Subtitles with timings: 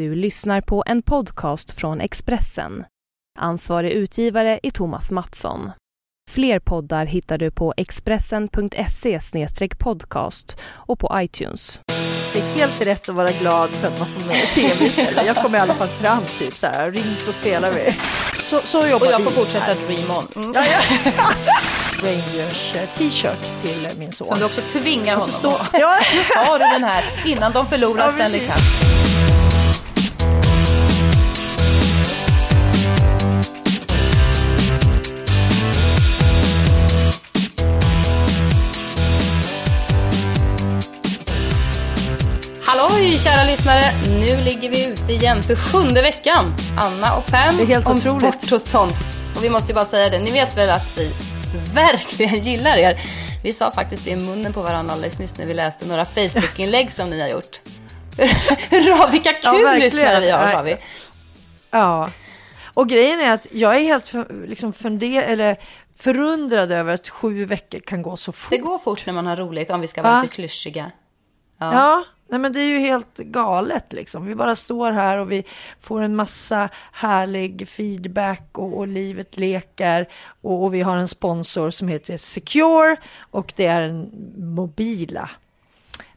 [0.00, 2.84] Du lyssnar på en podcast från Expressen.
[3.38, 5.70] Ansvarig utgivare är Thomas Mattsson.
[6.30, 9.18] Fler poddar hittar du på expressen.se
[9.78, 11.80] podcast och på iTunes.
[12.32, 15.26] Det är helt rätt att vara glad för att man får med tv istället.
[15.26, 17.96] Jag kommer i alla fall fram typ så här, ring så spelar vi.
[18.42, 19.86] Så, så jobbar Och jag får vi fortsätta här.
[19.86, 20.26] dream on.
[20.36, 20.52] Mm.
[20.54, 21.22] Ja, ja.
[22.04, 24.26] Rangers eh, t-shirt till min son.
[24.26, 25.98] Som du också tvingar honom att ja,
[26.36, 26.44] ha.
[26.44, 28.40] Har du den här innan de förlorar Ja, Stanley.
[28.40, 29.49] Cup?
[42.72, 43.82] Halloj kära lyssnare!
[44.08, 46.46] Nu ligger vi ute igen för sjunde veckan.
[46.78, 48.34] Anna och Pam Det är helt om otroligt.
[48.34, 48.94] sport och sånt.
[49.36, 51.10] Och vi måste ju bara säga det, ni vet väl att vi
[51.74, 53.00] verkligen gillar er.
[53.44, 56.92] Vi sa faktiskt det i munnen på varandra alldeles nyss när vi läste några Facebook-inlägg
[56.92, 57.60] som ni har gjort.
[58.70, 59.78] Hurra, vilka Ja, kul verkligen.
[59.80, 60.76] lyssnare vi har, sa vi.
[61.70, 62.10] ja.
[62.74, 65.56] Och grejen är att jag är helt för, liksom funder, eller
[65.98, 68.50] förundrad över att sju veckor kan gå så fort.
[68.50, 70.22] Det går fort när man har roligt, om vi ska vara Va?
[70.22, 70.90] lite klyschiga.
[71.58, 74.26] Ja, nej men det är ju helt galet liksom.
[74.26, 75.44] Vi bara står här och vi
[75.80, 80.08] får en massa härlig feedback och, och livet leker.
[80.40, 82.96] Och, och vi har en sponsor som heter Secure
[83.30, 85.30] och det är en mobila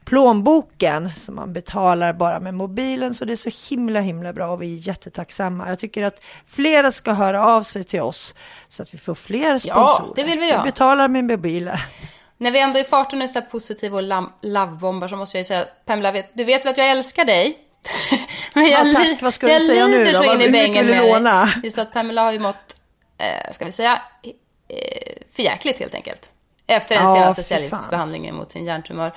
[0.04, 3.14] plånboken som man betalar bara med mobilen.
[3.14, 5.68] Så det är så himla himla bra och vi är jättetacksamma.
[5.68, 8.34] Jag tycker att flera ska höra av sig till oss
[8.68, 10.12] så att vi får fler sponsorer.
[10.16, 10.62] det vill vi göra.
[10.62, 11.78] Vi betalar med mobilen.
[12.44, 15.44] När vi ändå i farten är så här positiva och lovebombar så måste jag ju
[15.44, 17.58] säga, Pamela, vet, du vet väl att jag älskar dig?
[18.54, 19.22] Men Ja, tack.
[19.22, 20.12] Vad ska du jag säga nu då?
[20.12, 21.12] så in i bängen med du dig.
[21.12, 21.48] låna?
[21.62, 22.76] Är så att Pamela har ju mått,
[23.18, 24.02] eh, ska vi säga,
[24.68, 26.30] eh, förjäkligt helt enkelt.
[26.66, 29.12] Efter den Ja, senaste cellgiftsbehandlingen mot sin hjärntumör.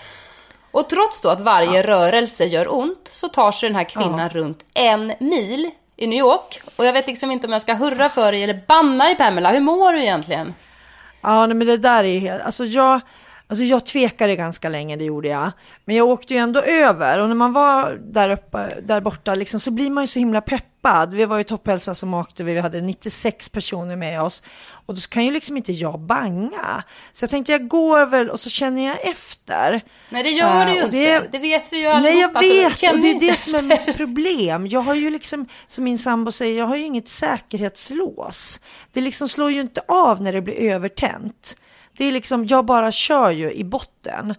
[0.72, 4.66] Och trots då att varje rörelse gör ont så tar sig den här kvinnan runt
[4.75, 6.62] en mil i New York.
[6.75, 9.52] Och jag vet liksom inte om jag ska hurra för dig eller banna dig Pamela.
[9.52, 10.53] Hur mår du egentligen?
[11.22, 13.01] Ja, nej, men det där är helt, alltså jag,
[13.47, 15.52] alltså jag tvekade ganska länge, det gjorde jag.
[15.85, 19.59] Men jag åkte ju ändå över och när man var där uppe, där borta liksom,
[19.59, 21.13] så blir man ju så himla peppad.
[21.13, 24.44] Vi var ju Topphälsa som åkte, vi hade 96 personer med oss
[24.86, 26.84] och då kan ju liksom inte jag banga.
[27.13, 29.81] Så jag tänkte jag går över och så känner jag efter.
[30.09, 31.19] Nej, det gör du ju Eh, och inte.
[31.19, 32.44] det- Det, vet vi ju Nej, allihopa.
[32.44, 34.68] jag att du vet, och det är det som är mitt problem.
[34.68, 38.59] Jag har ju liksom, som min sambo säger, jag har ju inget säkerhetslås.
[38.94, 41.56] Det liksom slår ju inte av när det blir övertänt.
[41.97, 44.35] Det är liksom, jag bara kör ju i botten.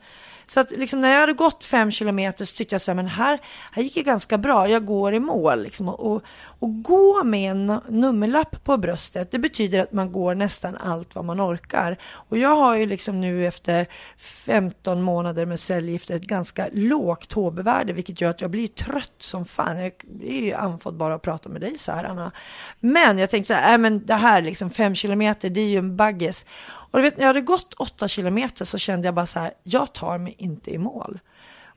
[0.50, 3.06] Så att liksom när jag hade gått fem kilometer så tyckte jag så här, men
[3.06, 3.38] här,
[3.72, 5.62] här gick det ganska bra, jag går i mål.
[5.62, 5.88] Liksom.
[5.88, 6.22] Och, och,
[6.58, 11.24] och gå med en nummerlapp på bröstet, det betyder att man går nästan allt vad
[11.24, 11.98] man orkar.
[12.02, 13.86] Och jag har ju liksom nu efter
[14.16, 19.44] 15 månader med cellgifter ett ganska lågt HB-värde, vilket gör att jag blir trött som
[19.44, 19.78] fan.
[19.78, 19.92] Jag
[20.22, 22.32] är ju andfådd bara att prata med dig så här, Anna.
[22.80, 25.78] Men jag tänkte så här, äh, men det här liksom fem kilometer, det är ju
[25.78, 26.44] en baggis.
[26.90, 29.52] Och du vet, när jag hade gått åtta kilometer så kände jag bara så här,
[29.62, 31.18] jag tar mig inte i mål.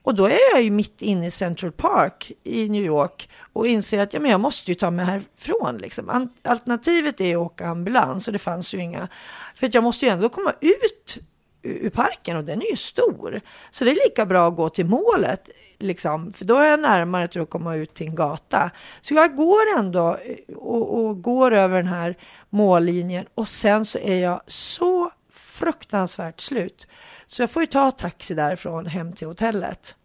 [0.04, 3.98] Och då är jag ju mitt inne i Central Park i New York och inser
[3.98, 5.78] att ja, men jag måste ju ta mig härifrån.
[5.78, 6.28] Liksom.
[6.42, 9.08] Alternativet är att åka ambulans och det fanns ju inga.
[9.54, 11.18] För att jag måste ju ändå komma ut
[11.62, 13.40] ur parken och den är ju stor.
[13.70, 15.48] Så det är lika bra att gå till målet,
[15.82, 18.70] liksom, för då är jag närmare till att komma ut till en gata.
[19.00, 22.16] Så jag går ändå eh, och, och går över den här
[22.50, 26.86] mållinjen och sen så är jag så fruktansvärt slut.
[27.26, 29.96] Så jag får ju ta taxi därifrån hem till hotellet.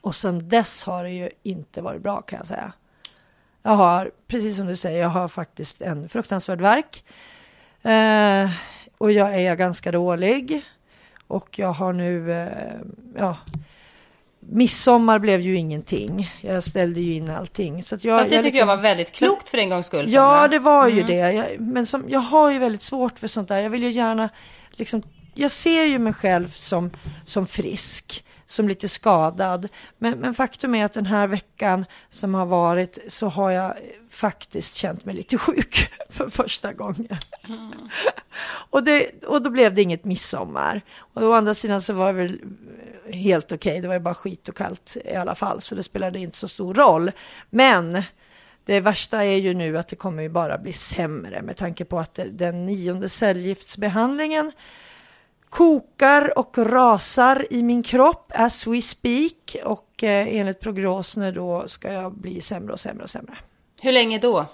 [0.00, 2.72] Och sen dess har det ju inte varit bra kan jag säga.
[3.62, 7.04] Jag har, precis som du säger, jag har faktiskt en fruktansvärd verk.
[7.82, 8.50] Eh,
[8.98, 10.64] och jag är ganska dålig.
[11.26, 12.80] Och jag har nu, eh,
[13.16, 13.36] ja,
[14.50, 16.30] midsommar blev ju ingenting.
[16.40, 17.82] Jag ställde ju in allting.
[17.82, 19.86] Så att jag, Fast det jag tycker liksom- jag var väldigt klokt för en gångs
[19.86, 20.12] skull.
[20.12, 21.32] Ja, det var ju det.
[21.32, 23.58] Jag, men som, jag har ju väldigt svårt för sånt där.
[23.58, 24.28] Jag vill ju gärna,
[24.70, 25.02] liksom,
[25.34, 26.90] jag ser ju mig själv som,
[27.24, 29.68] som frisk, som lite skadad.
[29.98, 33.74] Men, men faktum är att den här veckan som har varit så har jag
[34.10, 37.16] faktiskt känt mig lite sjuk för första gången.
[38.70, 40.80] och, det, och då blev det inget midsommar.
[40.98, 42.40] Och å andra sidan så var det väl
[43.12, 43.80] helt okej.
[43.80, 46.48] Det var ju bara skit och kallt i alla fall, så det spelade inte så
[46.48, 47.10] stor roll.
[47.50, 48.02] Men
[48.64, 51.98] det värsta är ju nu att det kommer ju bara bli sämre med tanke på
[51.98, 54.52] att den nionde cellgiftsbehandlingen
[55.48, 61.92] kokar och rasar i min kropp as we speak och eh, enligt prognoserna då ska
[61.92, 63.38] jag bli sämre och sämre och sämre.
[63.82, 64.46] Hur länge då?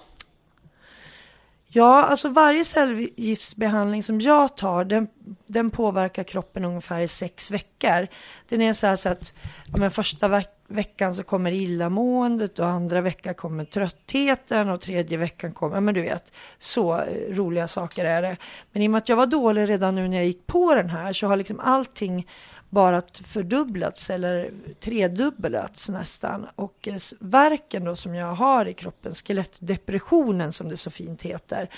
[1.77, 5.07] Ja, alltså varje cellgiftsbehandling som jag tar, den,
[5.47, 8.07] den påverkar kroppen ungefär i sex veckor.
[8.49, 9.33] Den är så här så att
[9.71, 15.17] ja, men första veck- veckan så kommer illamåendet och andra veckan kommer tröttheten och tredje
[15.17, 18.37] veckan kommer, ja men du vet, så eh, roliga saker är det.
[18.71, 20.89] Men i och med att jag var dålig redan nu när jag gick på den
[20.89, 22.27] här så har liksom allting
[22.75, 26.47] bara fördubblats eller tredubblats nästan.
[26.55, 31.69] Och eh, verken då som jag har i kroppen, skelettdepressionen som det så fint heter,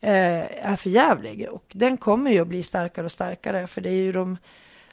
[0.00, 1.48] eh, är för jävlig.
[1.50, 4.38] Och den kommer ju att bli starkare och starkare för det är ju de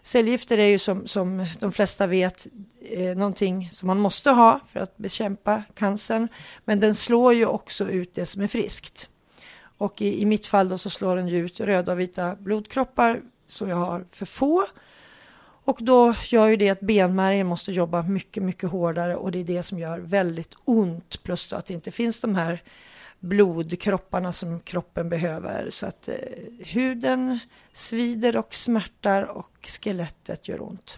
[0.01, 2.47] Cellgifter är ju som, som de flesta vet
[2.81, 6.27] eh, någonting som man måste ha för att bekämpa cancern.
[6.65, 9.09] Men den slår ju också ut det som är friskt.
[9.77, 13.21] Och i, i mitt fall då så slår den ju ut röda och vita blodkroppar
[13.47, 14.65] som jag har för få.
[15.67, 19.43] Och då gör ju det att benmärgen måste jobba mycket, mycket hårdare och det är
[19.43, 21.23] det som gör väldigt ont.
[21.23, 22.63] Plus att det inte finns de här
[23.19, 25.67] blodkropparna som kroppen behöver.
[25.71, 26.15] Så att eh,
[26.65, 27.39] huden
[27.73, 30.97] svider och smärtar och skelettet gör ont.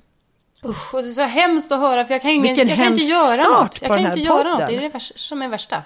[0.65, 3.03] Usch, och det är så hemskt att höra för jag kan, ingen, jag kan inte
[3.03, 3.81] göra något.
[3.81, 4.51] Jag kan inte göra podden.
[4.51, 4.67] något.
[4.67, 5.83] Det är det värsta, som är värsta.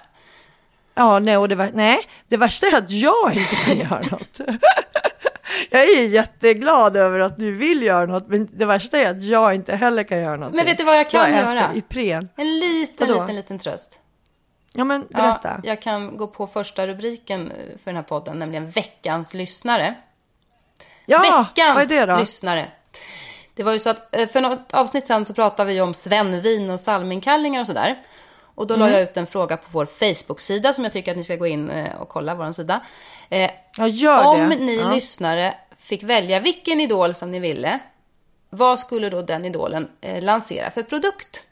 [0.94, 1.98] Ja, nej, och det, var, nej,
[2.28, 4.40] det värsta är att jag inte kan göra något.
[5.70, 9.54] Jag är jätteglad över att du vill göra något, men det värsta är att jag
[9.54, 10.54] inte heller kan göra något.
[10.54, 11.74] Men vet du vad jag kan jag göra?
[11.74, 12.28] Ipren.
[12.36, 13.20] En liten, Vadå?
[13.20, 14.00] liten, liten tröst.
[14.72, 15.48] Ja, men berätta.
[15.48, 17.52] Ja, jag kan gå på första rubriken
[17.84, 19.94] för den här podden, nämligen veckans lyssnare.
[21.06, 22.18] Ja, veckans vad är det då?
[22.18, 22.70] lyssnare.
[23.54, 26.70] Det var ju så att eh, för något avsnitt sen så pratade vi om Svenvin
[26.70, 28.02] och salminkallingar och sådär.
[28.54, 28.92] Och då la Mm.
[28.98, 31.70] jag ut en fråga på vår Facebook-sida som jag tycker att ni ska gå in
[31.70, 32.80] eh, och kolla vår sida.
[33.30, 34.56] Eh, Ja, gör om det.
[34.56, 34.90] ni ja.
[34.90, 37.78] lyssnare fick välja vilken idol som ni ville,
[38.50, 41.44] vad skulle då den idolen eh, lansera för produkt?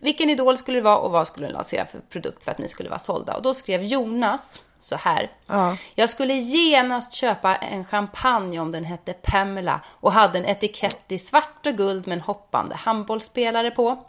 [0.00, 2.68] Vilken idol skulle det vara och vad skulle den lansera för produkt för att ni
[2.68, 3.36] skulle vara sålda?
[3.36, 5.30] Och då skrev Jonas så här.
[5.46, 5.76] Ja.
[5.94, 11.18] Jag skulle genast köpa en champagne om den hette Pamela och hade en etikett i
[11.18, 14.04] svart och guld med en hoppande handbollsspelare på.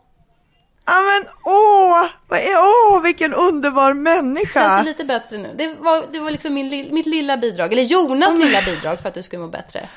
[0.87, 4.59] Ja, men åh, vad är, åh, vilken underbar människa.
[4.59, 5.53] Känns det lite bättre nu?
[5.57, 9.13] Det var, det var liksom min, mitt lilla bidrag, eller Jonas lilla bidrag för att
[9.13, 9.89] du skulle må bättre.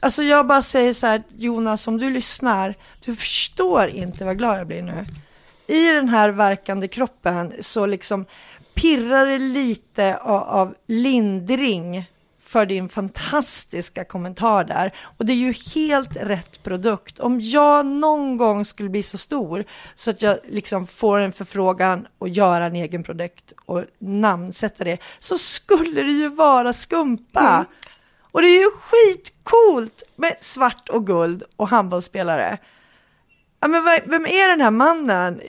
[0.00, 2.74] Alltså jag bara säger så här, Jonas, om du lyssnar,
[3.04, 5.06] du förstår inte vad glad jag blir nu.
[5.66, 8.26] I den här verkande kroppen så liksom
[8.74, 12.10] pirrar det lite av, av lindring
[12.48, 14.92] för din fantastiska kommentar där.
[15.18, 17.18] Och det är ju helt rätt produkt.
[17.20, 19.64] Om jag någon gång skulle bli så stor
[19.94, 24.98] så att jag liksom får en förfrågan och göra en egen produkt och namnsätta det,
[25.18, 27.64] så skulle det ju vara skumpa.
[28.32, 32.58] Och det är ju skitcoolt med svart och guld och handbollsspelare.
[33.60, 35.40] Ja, men vem är den här mannen?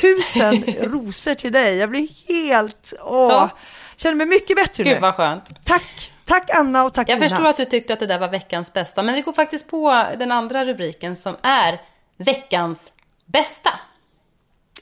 [0.00, 1.76] Tusen rosor till dig.
[1.76, 3.50] Jag blir helt, åh, Ja.
[3.96, 5.00] känner mig mycket bättre Gud nu.
[5.00, 5.44] vad skönt.
[5.64, 7.32] Tack, tack Anna och tack Jag Jonas.
[7.32, 10.04] förstår att du tyckte att det där var veckans bästa, men vi går faktiskt på
[10.18, 11.80] den andra rubriken som är
[12.16, 12.92] veckans
[13.26, 13.70] bästa.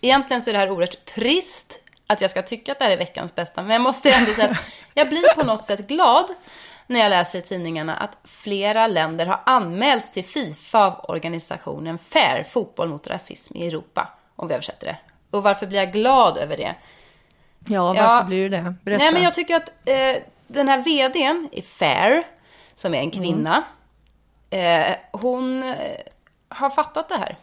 [0.00, 2.96] Egentligen så är det här oerhört trist att jag ska tycka att det här är
[2.96, 4.56] veckans bästa, men jag måste ändå säga att
[4.94, 6.26] jag blir på något sätt glad
[6.86, 12.44] när jag läser i tidningarna att flera länder har anmälts till Fifa av organisationen FAIR,
[12.44, 14.96] Fotboll mot rasism i Europa, om vi översätter det.
[15.36, 16.74] Och varför blir jag glad över det?
[17.66, 18.22] Ja, varför Ja.
[18.22, 18.74] blir du det?
[18.82, 19.04] Berätta.
[19.04, 20.16] Nej, men jag tycker att eh,
[20.48, 22.26] den här vdn i Fair,
[22.74, 23.64] som är en kvinna,
[24.50, 25.76] eh, hon eh,
[26.48, 27.38] har fattat det här.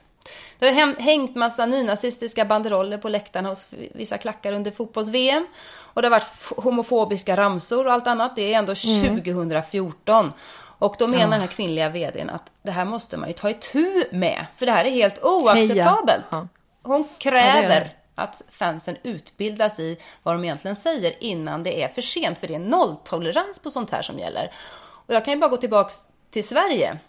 [0.59, 5.47] Det har hängt massa nynazistiska banderoller på läktarna hos vissa klackar under fotbolls-VM.
[5.67, 8.35] Och det har varit homofobiska ramsor och allt annat.
[8.35, 10.33] Det är ändå 2014.
[10.77, 14.03] Och då menar den här kvinnliga vdn att det här måste man ju ta itu
[14.11, 14.45] med.
[14.55, 16.25] För det här är helt oacceptabelt.
[16.29, 16.47] Ja.
[16.83, 17.93] Hon Ja, kräver.
[18.15, 22.37] Att fansen utbildas i vad de egentligen säger innan det är för sent.
[22.37, 24.51] För det är nolltolerans på sånt här som gäller.
[24.77, 25.95] Och jag kan ju bara gå tillbaks
[26.31, 26.99] till Sverige.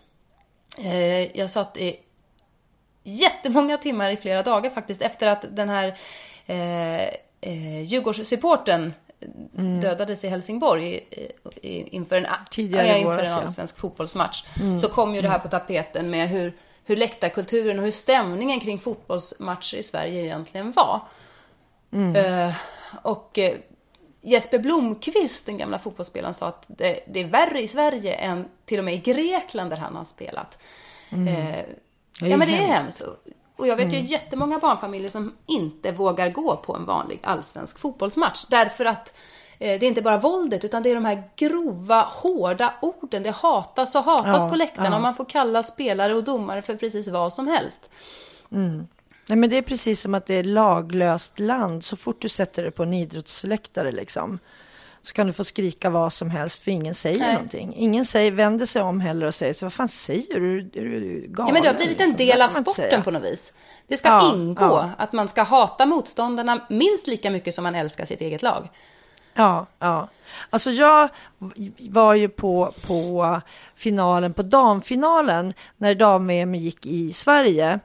[0.78, 2.00] Eh, jag satt i
[3.02, 5.98] jättemånga timmar i flera dagar faktiskt efter att den här
[6.46, 7.04] eh,
[7.40, 8.94] eh, Djurgårdssupporten
[9.80, 11.30] dödades i Helsingborg i,
[11.62, 13.42] i, inför en, Tidigare ja, inför en ja.
[13.42, 14.44] allsvensk fotbollsmatch.
[14.80, 18.78] Så kom ju det här på tapeten med hur, hur läktarkulturen och hur stämningen kring
[18.78, 21.00] fotbollsmatcher i Sverige egentligen var.
[22.14, 22.54] Eh,
[23.02, 23.56] och eh,
[24.22, 28.78] Jesper Blomqvist, den gamla fotbollsspelaren, sa att det, det är värre i Sverige än till
[28.78, 30.58] och med i Grekland där han har spelat.
[31.10, 31.66] Eh, är
[32.20, 33.02] ja, men det är hemskt.
[33.56, 38.44] Och jag vet ju jättemånga barnfamiljer som inte vågar gå på en vanlig allsvensk fotbollsmatch.
[38.44, 39.14] Därför att eh,
[39.58, 43.22] det är inte bara våldet, utan det är de här grova, hårda orden.
[43.22, 44.96] Det hatas och hatas Ja, på läktarna ja.
[44.96, 47.88] och man får kalla spelare och domare för precis vad som helst.
[49.28, 52.62] Nej, men det är precis som att det är laglöst land så fort du sätter
[52.64, 54.38] det på en idrottsläktare liksom.
[55.02, 57.32] Så kan du få skrika vad som helst för ingen säger Nej.
[57.34, 57.74] någonting.
[57.76, 60.58] Ingen säger, vänder sig om heller och säger så vad fan säger du?
[60.58, 61.48] Är du galen?
[61.48, 62.26] Ja, men det har blivit en liksom?
[62.26, 63.52] del av sporten på något vis.
[63.86, 64.90] Det ska Ja, ingå ja.
[64.98, 68.68] att man ska hata motståndarna minst lika mycket som man älskar sitt eget lag.
[69.36, 70.08] Ja, ja.
[70.50, 71.08] Alltså jag
[71.78, 73.40] var ju på, på
[73.74, 77.80] finalen, på damfinalen, när dam-VM gick i Sverige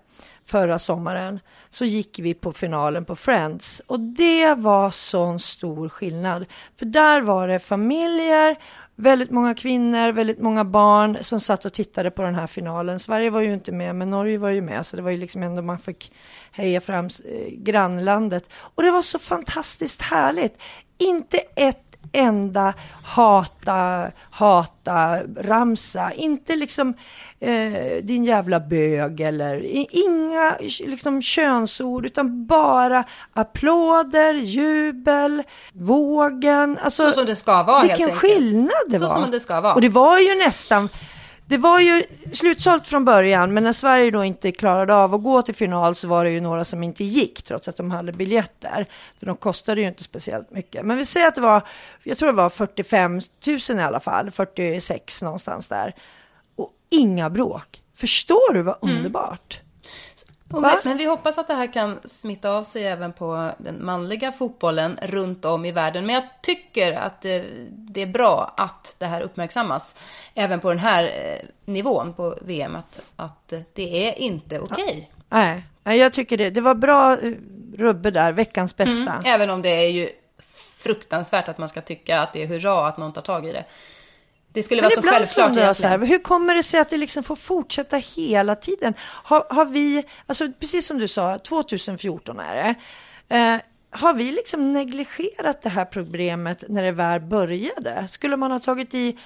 [0.46, 1.40] förra sommaren.
[1.70, 6.46] Så gick vi på finalen på Friends och det var sån stor skillnad.
[6.80, 8.56] För där var det familjer,
[8.96, 13.00] väldigt många kvinnor, väldigt många barn som satt och tittade på den här finalen.
[13.00, 15.44] Sverige var ju inte med, men Norge var ju med, så det var ju liksom
[15.44, 16.14] ändå man fick
[16.52, 18.50] heja fram eh, grannlandet.
[18.54, 20.62] Och det var så fantastiskt härligt.
[21.02, 21.78] Inte ett
[22.14, 26.12] enda hata, hata, ramsa.
[26.14, 26.94] Inte liksom
[27.40, 29.62] eh, din jävla bög eller
[30.06, 33.04] inga liksom könsord utan bara
[33.34, 35.44] applåder, jubel,
[35.74, 36.78] vågen.
[36.84, 38.20] Alltså, Så som det ska vara helt vilken enkelt.
[38.22, 39.22] skillnad det Så var.
[39.24, 39.74] som det ska vara.
[39.74, 40.90] Och det var ju nästan
[41.52, 42.04] det var ju
[42.34, 46.08] slutsålt från början, men när Sverige då inte klarade av att gå till final så
[46.08, 48.86] var det ju några som inte gick, trots att de hade biljetter.
[49.20, 50.86] För de kostade ju inte speciellt mycket.
[50.86, 51.68] Men vi säger att det var,
[52.04, 55.96] jag tror det var 45 000 i alla fall, 46 någonstans där.
[56.56, 57.82] Och inga bråk.
[57.96, 58.98] Förstår du vad Mm.
[58.98, 59.62] underbart?
[59.64, 59.71] Va?
[60.54, 64.32] Vi, men vi hoppas att det här kan smitta av sig även på den manliga
[64.32, 66.06] fotbollen runt om i världen.
[66.06, 69.96] Men jag tycker att eh, det är bra att det här uppmärksammas.
[70.36, 72.76] Även på den här eh, nivån på VM.
[72.76, 75.12] Att, att eh, det är inte okej.
[75.30, 76.50] Nej, nej, jag tycker det.
[76.50, 77.18] Det var bra
[77.78, 79.22] rubbe där, veckans bästa.
[79.26, 80.10] Även om det är ju
[80.78, 83.66] fruktansvärt att man ska tycka att det är hurra att någon tar tag i det.
[84.54, 87.24] Det skulle vara så självklart jag så här, hur kommer det sig att det liksom
[87.24, 88.94] får fortsätta hela tiden?
[89.02, 92.76] Har, har vi, alltså precis som du sa, 2014 är det.
[93.36, 93.58] Eh,
[93.94, 98.08] har vi liksom negligerat det här problemet när det väl började?
[98.08, 99.18] Skulle man ha tagit i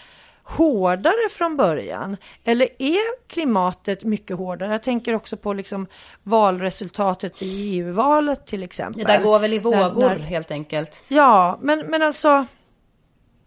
[0.44, 2.18] hårdare från början?
[2.44, 4.72] Eller är klimatet mycket hårdare?
[4.72, 5.88] Jag tänker också på liksom
[6.24, 9.04] valresultatet i EU-valet till exempel.
[9.04, 11.04] Det där går väl i När- vågor när- helt enkelt.
[11.08, 12.46] Ja, men, men alltså,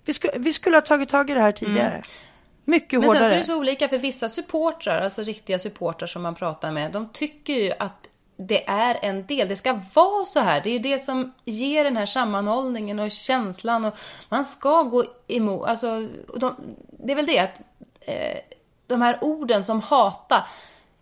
[0.09, 2.03] vi, sku, vi skulle ha tagit tag i det här tidigare.
[2.65, 3.07] Mycket Mm.
[3.07, 3.39] Men sen så är hårdare.
[3.39, 7.53] det så olika för vissa supportrar, alltså riktiga supportrar som man pratar med, de tycker
[7.53, 10.61] ju att det är en del, det ska vara så här.
[10.61, 13.95] Det är ju det som ger den här sammanhållningen och känslan och
[14.29, 16.55] man ska gå emot, alltså de,
[16.91, 17.61] det är väl det att
[18.01, 18.39] eh,
[18.87, 20.47] de här orden som hata,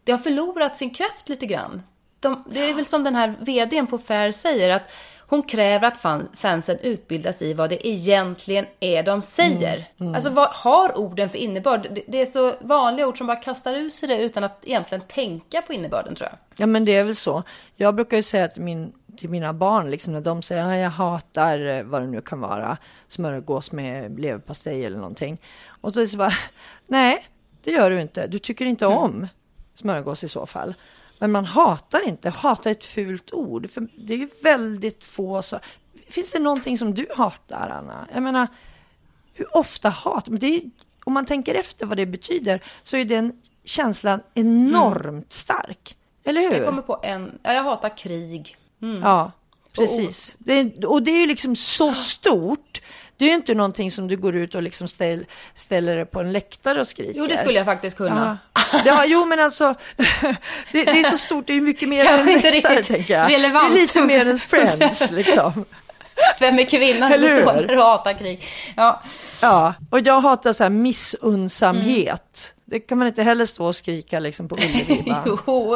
[0.04, 1.82] det har förlorat sin kraft lite grann.
[2.20, 4.92] De, det är väl som den här vdn på Fair säger att
[5.28, 9.88] hon kräver att fan, fansen utbildas i vad det egentligen är de säger.
[10.14, 11.88] Alltså vad har orden för innebörd?
[11.94, 15.02] Det, det är så vanliga ord som bara kastar ur sig det utan att egentligen
[15.02, 16.38] tänka på innebörden tror jag.
[16.56, 17.42] Ja, men det är väl så.
[17.76, 20.90] Jag brukar ju säga till, min, till mina barn, liksom, när de säger att jag
[20.90, 22.76] hatar eh, vad det nu kan vara,
[23.08, 25.38] smörgås med leverpastej eller någonting.
[25.80, 26.32] Och så är det så bara,
[26.86, 27.26] nej,
[27.64, 28.26] det gör du inte.
[28.26, 29.28] Du tycker inte om
[29.74, 30.74] smörgås i så fall.
[31.18, 33.70] Men man hatar inte, hata är ett fult ord.
[33.70, 35.60] För det är ju väldigt få så.
[36.08, 38.08] Finns det någonting som du hatar, Anna?
[38.14, 38.46] Jag menar,
[39.34, 40.28] hur ofta hat?
[40.28, 40.62] Men det är,
[41.04, 45.96] om man tänker efter vad det betyder så är den känslan enormt stark.
[46.24, 46.52] Eller hur?
[46.52, 48.56] Jag kommer på en, ja, jag hatar krig.
[49.02, 49.32] Ja,
[49.76, 50.34] precis.
[50.38, 52.82] Det är, och det är ju liksom så stort.
[53.18, 56.20] Det är ju inte någonting som du går ut och liksom ställ, ställer dig på
[56.20, 57.20] en läktare och skriker.
[57.20, 58.38] Jo, det skulle jag faktiskt kunna.
[58.54, 58.80] Ja.
[58.84, 59.74] ja, jo men alltså,
[60.72, 62.96] det, det är så stort, det är mycket mer Kanske än en inte läktare, riktigt
[62.96, 63.30] tänker jag.
[63.32, 63.74] relevant.
[63.74, 65.64] Det är lite mer än Friends liksom.
[66.40, 68.44] Vem är kvinnan som står där och hatar krig?
[68.76, 69.02] Ja,
[69.40, 72.54] Ja, och jag hatar så här missunnsamhet.
[72.64, 74.56] Det kan man inte heller stå och skrika liksom på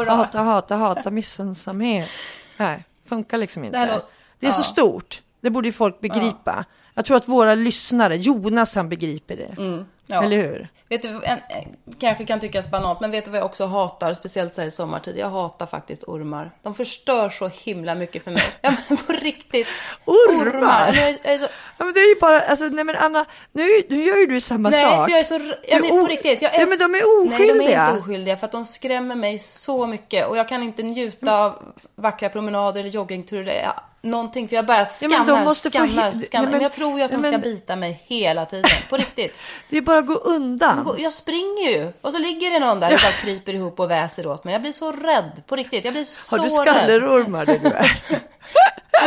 [0.05, 0.11] då.
[0.11, 2.09] Hata, hata, hata missunnsamhet.
[2.57, 3.77] Nej, funkar liksom inte.
[3.79, 4.63] Det Det, här lå- är så ja.
[4.63, 5.21] stort.
[5.41, 6.65] Det borde ju folk begripa.
[6.93, 9.61] Jag tror att våra lyssnare, Jonas han begriper det.
[9.61, 10.23] Mm, ja.
[10.23, 10.67] Eller hur?
[10.91, 14.13] Vet du, en, en, kanske kan tyckas banalt, men vet du vad jag också hatar,
[14.13, 15.17] speciellt så här i sommartid?
[15.17, 16.51] Jag hatar faktiskt ormar.
[16.63, 18.43] De förstör så himla mycket för mig.
[18.61, 19.67] Ja, men på riktigt.
[20.05, 20.85] Ormar?
[20.91, 22.95] Men Jag, är- jag är så, Ja, men det är ju bara, alltså, nej men
[22.95, 25.05] Anna, nu, nu gör ju du samma nej, sak.
[25.05, 25.53] för jag är så...
[25.67, 26.41] Ja, men på riktigt.
[26.41, 27.87] Jag är Ja, men de är s- Nej, de är oskyldiga.
[27.89, 30.27] inte oskyldiga, för att de skrämmer mig så mycket.
[30.27, 33.41] Och jag kan inte njuta av vackra promenader eller joggingturer.
[33.51, 36.11] eller Någonting, för jag bara Ja, skannar, men få skannar, skannar.
[36.11, 38.69] Nej, men, men- jag tror ju att de nej, ska bita mig hela tiden.
[38.89, 39.37] På riktigt.
[39.69, 40.80] Det är bara att gå undan.
[40.83, 41.91] Gå- Jag springer ju.
[42.01, 44.51] Och så ligger det någon där och bara kryper ihop och väser åt mig.
[44.51, 45.41] Jag blir så rädd.
[45.47, 45.85] På riktigt.
[45.85, 46.51] Jag blir så Har du rädd.
[46.75, 48.01] skallerormar det du är?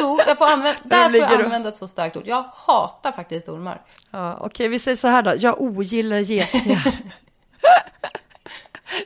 [0.01, 2.23] Jo, jag får använda, där får jag använda ett så starkt ord.
[2.27, 3.81] Jag hatar faktiskt ormar.
[4.11, 5.33] Ja, Okej, vi säger så här då.
[5.39, 6.93] Jag ogillar getingar.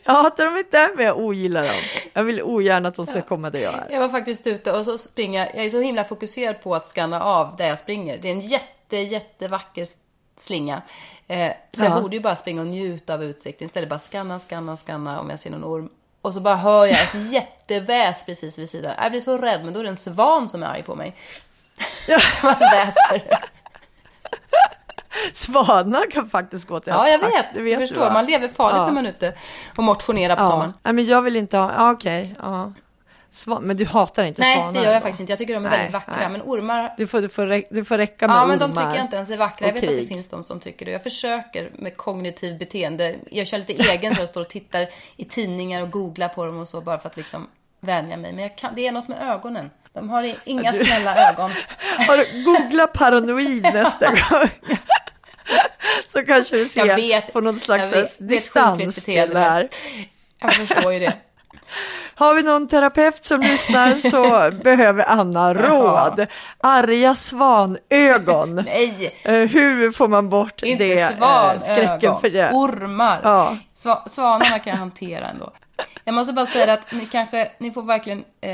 [0.04, 1.74] Jag hatar dem inte, men jag ogillar dem.
[2.12, 3.86] Jag vill ogärna att de ska komma där jag är.
[3.90, 5.56] Jag var faktiskt ute och så springer jag.
[5.56, 8.18] Jag är så himla fokuserad på att scanna av där jag springer.
[8.18, 9.86] Det är en jätte, jättevacker
[10.38, 10.82] slinga.
[11.28, 12.00] Eh, så jag Ja.
[12.00, 13.66] borde ju bara springa och njuta av utsikten.
[13.66, 15.88] Istället bara scanna, scanna, scanna om jag ser någon orm.
[16.22, 18.92] Och så bara hör jag ett jätteväs precis vid sidan.
[18.98, 21.14] Jag blir så rädd, men då är det en svan som är arg på mig.
[22.08, 22.18] Ja.
[22.42, 23.40] Vad väser.
[25.32, 27.46] Svanar kan faktiskt gå till Ja, jag vet.
[27.54, 28.00] det vet förstår.
[28.00, 28.12] va?
[28.12, 28.86] Man lever farligt Ja.
[28.86, 29.34] när man är ute
[29.76, 30.72] och motionerar på Ja, sommaren.
[30.82, 32.72] Nej, men jag vill inte ha, ja, okej, ja.
[33.30, 34.72] Svan, men du hatar inte Nej, svanar?
[34.72, 35.02] det gör jag ändå?
[35.04, 35.32] faktiskt inte.
[35.32, 36.14] Jag tycker de är Nej, väldigt vackra.
[36.20, 36.28] nej.
[36.28, 36.94] Men ormar...
[36.96, 39.04] Du får, du får, rä- du får räcka med Ja, men de ormar tycker jag
[39.04, 39.66] inte ens är vackra.
[39.66, 40.92] Jag vet att det finns de som tycker det.
[40.92, 43.16] Jag försöker med kognitiv beteende.
[43.30, 46.58] Jag kör lite egen så jag står och tittar i tidningar och googlar på dem
[46.58, 47.48] och så bara för att liksom
[47.80, 48.32] vänja mig.
[48.32, 49.70] Men jag kan, det är något med ögonen.
[49.92, 51.50] De har inga Du- snälla ögon.
[52.08, 54.48] Har du, googla paranoid nästa gång.
[56.12, 57.32] Så kanske du ser Jag vet.
[57.32, 58.28] på någon slags Jag vet.
[58.28, 59.68] Distans till det här.
[60.40, 61.12] Jag förstår ju det.
[62.18, 66.26] Har vi någon terapeut som lyssnar så behöver Anna råd.
[66.60, 68.54] Arga svanögon.
[68.66, 71.00] Nej, Eh, Hur får man bort inte det?
[71.00, 71.60] eh, svanögon.
[71.60, 72.50] Skräcken för det.
[72.52, 73.20] Ormar.
[73.22, 73.56] Ja.
[73.74, 75.50] Sva, svanarna kan jag hantera ändå.
[76.04, 78.52] Jag måste bara säga att ni kanske, ni får verkligen eh,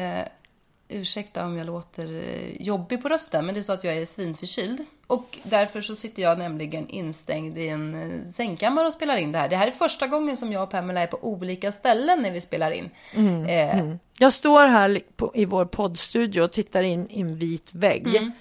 [0.95, 4.07] ursäkta om jag låter eh, jobbig på rösten, men det är så att jag är
[4.07, 4.85] svinförkyld.
[5.07, 9.39] Och därför så sitter jag nämligen instängd i en eh, sängkammare och spelar in det
[9.39, 9.49] här.
[9.49, 12.41] Det här är första gången som jag och Pamela är på olika ställen när vi
[12.41, 12.91] spelar in.
[13.15, 17.75] Mm, Eh, Jag står här på, i vår poddstudio och tittar in i en vit
[17.75, 18.07] vägg.
[18.17, 18.33] Mm.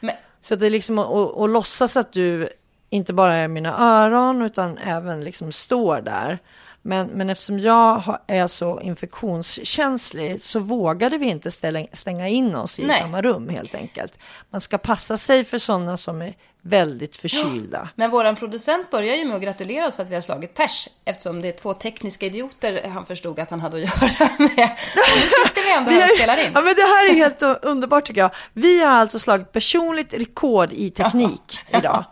[0.00, 2.48] Men, Så det är liksom att låtsas att du
[2.90, 6.38] inte bara är mina öron utan även liksom står där.
[6.86, 12.78] Men, men eftersom jag är så infektionskänslig så vågade vi inte ställa, stänga in oss
[12.78, 12.98] i Nej.
[13.00, 14.18] samma rum helt enkelt.
[14.50, 17.88] Man ska passa sig för sådana som är väldigt förkylda.
[17.94, 20.88] men våran producent börjar ju med att gratulera oss för att vi har slagit pers.
[21.04, 24.70] Eftersom det är två tekniska idioter han förstod att han hade att göra med.
[24.94, 26.50] Och nu sitter vi ändå här och spelar in.
[26.54, 28.30] Ja, men det här är helt underbart tycker jag.
[28.52, 32.04] Vi har alltså slagit personligt rekord i teknik idag.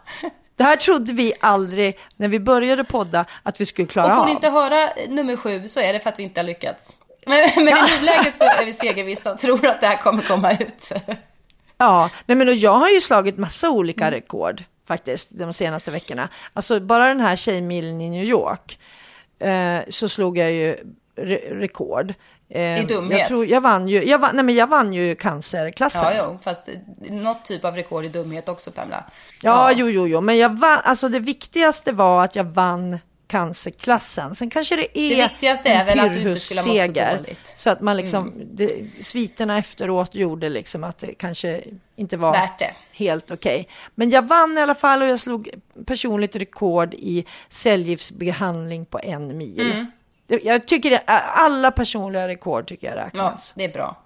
[0.56, 4.20] Det här trodde vi aldrig när vi började podda att vi skulle klara Och får
[4.20, 4.26] av.
[4.26, 6.96] ni inte höra nummer sju så är det för att vi inte har lyckats.
[7.26, 10.52] Men, men i nuläget så är vi segervissa och tror att det här kommer komma
[10.52, 10.92] ut.
[11.78, 14.14] Ja, nej men och jag har ju slagit massa olika Mm.
[14.20, 16.28] rekord faktiskt de senaste veckorna.
[16.52, 18.78] Alltså bara den här tjejmilen i New York
[19.38, 20.76] eh, så slog jag ju
[21.16, 22.14] re- rekord.
[22.54, 23.18] Eh, I dumhet.
[23.18, 26.02] Jag, tror, jag, vann ju, jag, vann, nej men jag vann ju cancerklassen.
[26.02, 26.68] Ja, jo, fast
[27.10, 29.04] något typ av rekord i dumhet också, Pamela.
[29.42, 34.34] Ja, jo, jo, jo, men jag vann, alltså det viktigaste var att jag vann cancerklassen.
[34.34, 36.86] Sen kanske det är Det viktigaste är väl att du inte skulle ha mått så
[36.86, 37.26] dåligt.
[37.26, 37.36] Mm.
[37.56, 41.62] Så att man liksom, det, sviterna efteråt gjorde liksom att det kanske
[41.96, 42.74] inte var Värt det.
[42.92, 43.68] helt okej.
[43.94, 45.50] Men jag vann i alla fall och jag slog
[45.86, 49.72] personligt rekord i cellgiftsbehandling på en mil.
[49.72, 49.86] Mm.
[50.42, 51.02] Jag tycker det,
[51.34, 53.52] alla personliga rekord tycker jag Ja, räknas.
[53.56, 53.96] det är bra.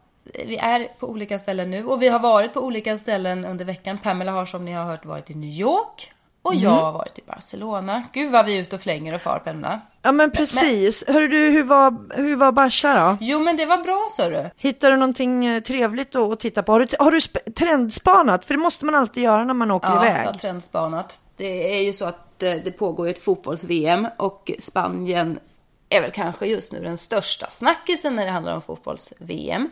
[0.46, 3.98] Vi är på olika ställen nu och vi har varit på olika ställen under veckan.
[3.98, 6.12] Pamela har som ni har hört varit i New York
[6.42, 6.84] och jag Mm.
[6.84, 8.02] har varit i Barcelona.
[8.12, 9.80] Gud vad vi är ute och flänger och far, Pamela.
[10.02, 11.04] Ja men precis.
[11.08, 13.16] Hörru du, hur var, hur var Barca då?
[13.20, 14.50] Jo, men det var bra, så du.
[14.56, 16.72] Hittar du någonting eh, trevligt att titta på?
[16.72, 18.44] Har du, har du sp- trendspanat?
[18.44, 20.26] För det måste man alltid göra när man åker Ja, iväg.
[20.26, 21.20] jag har trendspanat.
[21.36, 25.38] Det är ju så att eh, det pågår ett fotbolls-VM och Spanien
[25.88, 29.70] är väl kanske just nu den största snackisen när det handlar om fotbolls-VM.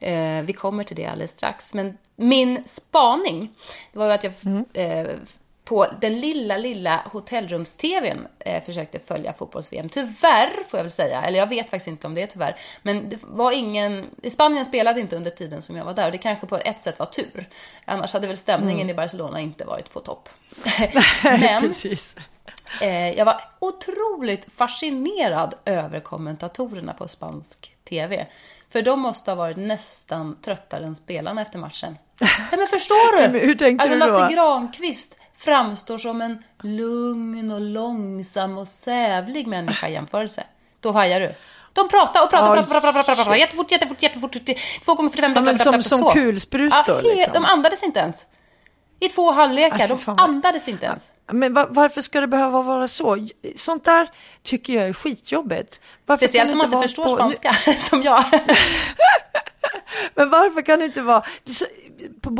[0.00, 1.74] Eh, vi kommer till det alldeles strax.
[1.74, 3.54] Men min spaning,
[3.92, 4.32] det var ju att jag
[4.72, 5.06] eh,
[5.64, 9.88] på den lilla, lilla hotellrums-tvn eh, försökte följa fotbolls-VM.
[9.88, 13.08] Tyvärr, får jag väl säga, eller jag vet faktiskt inte om det är tyvärr, men
[13.08, 14.06] det var ingen...
[14.30, 16.98] Spanien spelade inte under tiden som jag var där och det kanske på ett sätt
[16.98, 17.48] var tur.
[17.84, 20.28] Annars hade väl stämningen i Barcelona inte varit på topp.
[21.22, 22.16] men Precis.
[22.80, 28.26] Eh, jag var otroligt fascinerad över kommentatorerna på spansk TV.
[28.70, 31.98] För de måste ha varit nästan tröttare än spelarna efter matchen.
[32.20, 33.22] Nej, men förstår du?
[33.32, 34.18] Men hur tänkte alltså, du då?
[34.18, 40.44] Lasse Granqvist framstår som en lugn och långsam och sävlig människa i jämförelse.
[40.80, 41.34] Då hajar du.
[41.72, 45.40] De pratar och pratar, Oj, pratar, pratar, pratar, pratar, pratar, jättefort, jättefort, jättefort, 2,45, Ja,
[45.40, 47.32] men som, som kulsprutor Ja, liksom.
[47.34, 48.26] de andades inte ens.
[49.04, 51.10] I två halvlekar, de andades inte ens.
[51.32, 53.28] Men va- varför ska det behöva vara så?
[53.56, 54.10] Sånt där
[54.42, 55.80] tycker jag är skitjobbigt.
[56.06, 58.24] Varför Speciellt om man inte förstår på- spanska, som jag.
[60.14, 61.22] Men varför kan det inte vara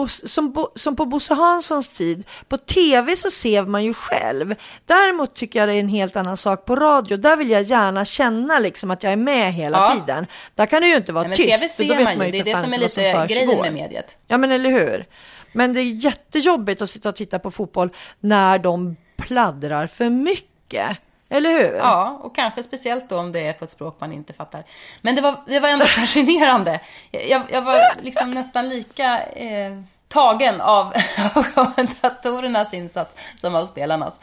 [0.08, 2.24] som, som på Bosse Hanssons tid?
[2.48, 4.54] På tv så ser man ju själv.
[4.86, 7.16] Däremot tycker jag det är en helt annan sak på radio.
[7.16, 9.94] Där vill jag gärna känna liksom att jag är med hela Ja.
[10.00, 10.26] tiden.
[10.54, 11.48] Där kan det ju inte vara Nej, men tyst.
[11.60, 14.16] TV ser man ju, det är det som är lite vad grejen med mediet.
[14.26, 15.06] Ja men eller hur.
[15.52, 20.98] Men det är jättejobbigt att sitta och titta på fotboll när de pladdrar för mycket.
[21.28, 21.76] Eller hur?
[21.76, 24.64] Ja, och kanske speciellt då om det är på ett språk man inte fattar.
[25.00, 26.80] Men det var, det var ändå fascinerande.
[27.10, 30.92] Jag, jag var liksom nästan lika eh, tagen av
[31.54, 34.20] kommentatorernas insats som av spelarnas.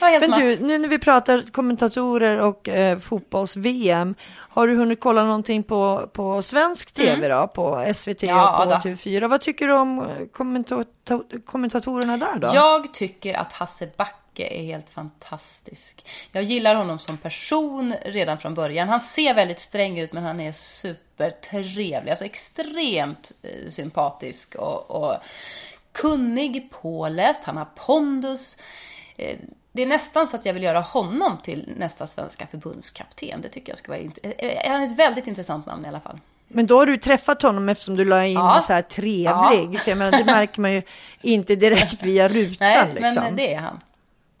[0.00, 5.62] Men du, nu när vi pratar kommentatorer och eh, fotbolls-VM, har du hunnit kolla någonting
[5.62, 7.30] på, på svensk tv mm.
[7.30, 9.28] då, på SVT ja, och på TV4?
[9.28, 10.08] Vad tycker du om
[11.44, 12.50] kommentatorerna där då?
[12.54, 16.06] Jag tycker att Hasse Backe är helt fantastisk.
[16.32, 18.88] Jag gillar honom som person redan från början.
[18.88, 22.10] Han ser väldigt sträng ut, men han är supertrevlig.
[22.10, 25.16] Alltså extremt eh, sympatisk och, och
[25.92, 27.44] kunnig, påläst.
[27.44, 28.56] Han har pondus.
[29.74, 33.40] Eh, det är nästan så att jag vill göra honom till nästa svenska förbundskapten.
[33.40, 34.10] Det tycker jag skulle vara...
[34.22, 36.18] Eh, han är ett väldigt intressant namn i alla fall.
[36.48, 38.62] Men då har du träffat honom eftersom du la in ja.
[38.66, 39.74] så här trevlig.
[39.74, 39.78] Ja.
[39.78, 40.82] För jag menar, det märker man ju
[41.22, 42.56] inte direkt via rutan.
[42.60, 43.14] Nej, liksom.
[43.14, 43.80] men det är han.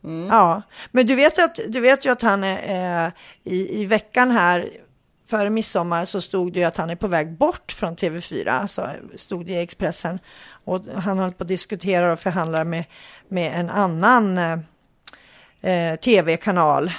[0.04, 0.28] Mm.
[0.28, 3.12] Ja, men du vet ju att, du vet ju att han är eh,
[3.44, 4.70] i, i veckan här
[5.26, 8.88] före midsommar så stod det ju att han är på väg bort från TV4, så
[9.16, 10.18] stod det i Expressen.
[10.64, 12.84] Och han håller på att diskutera och förhandla med,
[13.28, 14.58] med en annan eh,
[15.64, 16.92] eh, tv-kanal,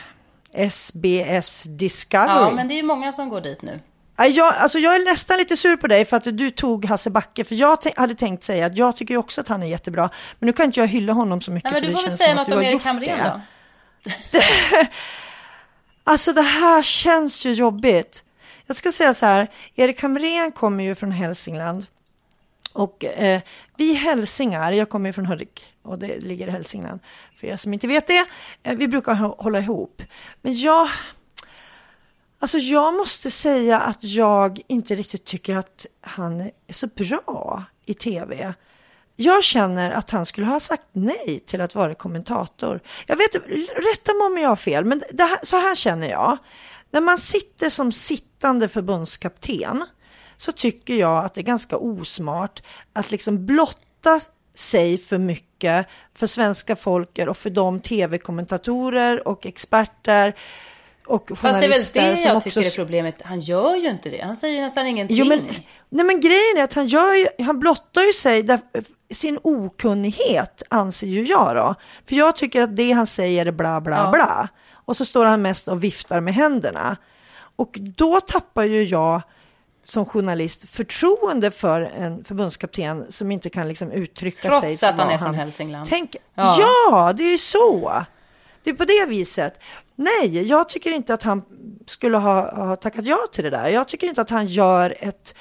[0.70, 2.30] SBS Discovery.
[2.30, 3.80] Ja, men det är många som går dit nu.
[4.18, 7.44] Jag, alltså jag är nästan lite sur på dig för att du tog Hasse Backe,
[7.44, 10.54] för jag hade tänkt säga att jag tycker också att han är jättebra, men nu
[10.54, 11.72] kan inte jag hylla honom så mycket.
[11.72, 13.42] Nej, men du får väl säga något om Erik Hamrén då?
[16.04, 18.24] alltså det här känns ju jobbigt.
[18.66, 21.86] Jag ska säga så här, Erik Hamrén kommer ju från Hälsingland.
[22.74, 23.42] Och eh,
[23.78, 27.00] vi hälsingar, jag kommer ju från Hudik och det ligger i Hälsingland
[27.36, 28.26] för er som inte vet det.
[28.64, 30.02] Eh, vi brukar hålla ihop.
[30.42, 30.90] Men jag,
[32.40, 37.94] alltså jag måste säga att jag inte riktigt tycker att han är så bra i
[37.94, 38.54] tv.
[39.16, 42.80] Jag känner att han skulle ha sagt nej till att vara kommentator.
[43.08, 43.36] Jag vet,
[43.76, 46.38] rätta mig om jag har fel, men här, så här känner jag.
[46.92, 49.86] När man sitter som sittande förbundskapten
[50.38, 54.20] så tycker jag att det är ganska osmart att liksom blotta
[54.56, 60.36] sig för mycket för svenska folket och för de tv-kommentatorer och experter
[61.06, 61.32] och.
[61.38, 62.50] Fast det är väl det jag också...
[62.50, 63.16] tycker är problemet.
[63.24, 64.22] Han gör ju inte det.
[64.22, 65.18] Han säger nästan ingenting.
[65.18, 65.40] Jo, men,
[65.90, 68.60] nej men grejen är att han, gör ju, han blottar ju sig där,
[69.14, 71.76] sin okunnighet anser ju jag då.
[72.06, 74.12] För jag tycker att det han säger är bla bla ja.
[74.12, 74.50] bla.
[74.72, 76.98] Och så står han mest och viftar med händerna.
[77.56, 79.22] Och då tappar ju jag
[79.88, 84.70] som journalist förtroende för en förbundskapten som inte kan liksom uttrycka Trots sig.
[84.70, 85.90] Trots att han är från Hälsingland.
[85.90, 86.58] Tänk, ja.
[86.60, 88.06] ja, det är ju så.
[88.64, 89.60] Det är på det viset.
[89.96, 91.42] Nej, jag tycker inte att han
[91.86, 93.68] skulle ha, ha tackat ja till det där.
[93.68, 95.36] Jag tycker inte att han gör ett,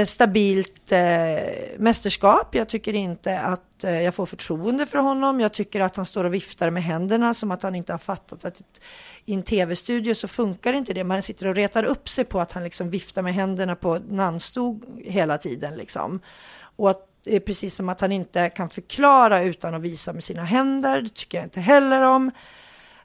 [0.00, 0.98] ett stabilt eh,
[1.78, 2.54] mästerskap.
[2.54, 5.40] Jag tycker inte att eh, jag får förtroende för honom.
[5.40, 8.44] Jag tycker att han står och viftar med händerna som att han inte har fattat
[8.44, 8.80] att ett,
[9.24, 11.04] i en tv-studio så funkar inte det.
[11.04, 14.84] Man sitter och retar upp sig på att han liksom viftar med händerna på Nanstog
[15.04, 16.20] hela tiden liksom.
[16.76, 20.24] Och att det är precis som att han inte kan förklara utan att visa med
[20.24, 21.02] sina händer.
[21.02, 22.30] Det tycker jag inte heller om.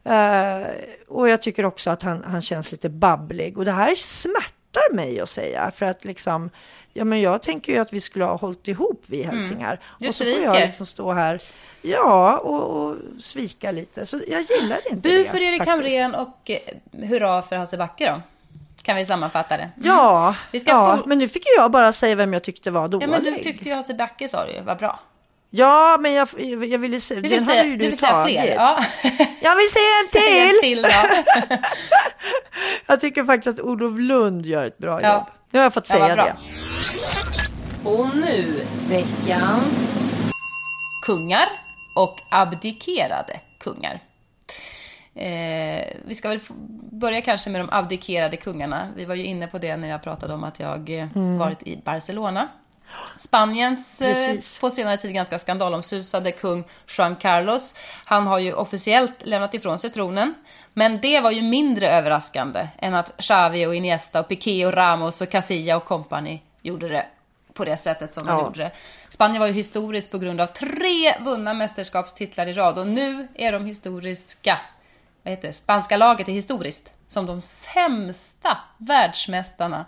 [0.06, 0.67] Uh,
[1.08, 3.58] och jag tycker också att han, han känns lite babblig.
[3.58, 5.71] Och det här smärtar mig att säga.
[5.71, 6.49] För att liksom,
[6.93, 9.36] ja men jag tänker ju att vi skulle ha hållit ihop vi mm.
[9.36, 9.80] hälsingar.
[9.99, 10.10] Mm.
[10.10, 11.41] Och så får jag liksom stå här
[11.82, 14.06] Ja, och, och, svika lite.
[14.06, 15.23] Så jag gillar inte Bu det.
[15.23, 18.21] Bu för Erik Hamrén och eh, hurra för Hasse Backe då.
[18.82, 19.63] Kan vi sammanfatta det?
[19.63, 19.88] Mm.
[19.88, 21.08] Ja, vi ska ja få...
[21.08, 23.08] men nu fick jag bara säga vem jag tyckte var dålig.
[23.08, 24.99] Ja, men du tyckte ju Hasse Backe sa du ju, var bra.
[25.52, 26.30] Ja, men jag,
[26.65, 28.56] jag ville säga, du vill säga, du vill säga fler?
[28.56, 28.86] Ja.
[29.41, 30.21] Jag vill säga en till!
[30.21, 30.86] Säg en till
[32.88, 35.13] jag tycker faktiskt att Olof Lund gör ett bra ja.
[35.13, 35.25] jobb.
[35.51, 36.35] Nu har jag fått säga det.
[37.83, 40.05] Och nu veckans
[41.05, 41.47] kungar
[41.95, 43.99] och abdikerade kungar.
[45.15, 46.39] Eh, vi ska väl
[46.91, 48.88] börja kanske med de abdikerade kungarna.
[48.95, 51.38] Vi var ju inne på det när jag pratade om att jag eh, mm.
[51.38, 52.47] varit i Barcelona.
[53.17, 56.63] Spaniens eh, på senare tid ganska skandalomsusade kung
[56.97, 57.73] Juan Carlos.
[58.05, 60.33] Han har ju officiellt lämnat ifrån sig tronen.
[60.73, 65.21] Men det var ju mindre överraskande än att Xavi och Iniesta och Piqué och Ramos
[65.21, 67.05] och Casilla och company gjorde det
[67.53, 68.34] på det sättet som ja.
[68.34, 68.71] de gjorde det.
[69.10, 73.51] Spanien var ju historiskt på grund av tre vunna mästerskapstitlar i rad och nu är
[73.51, 74.58] de historiska,
[75.23, 79.86] vad heter det, spanska laget är historiskt som de sämsta världsmästarna.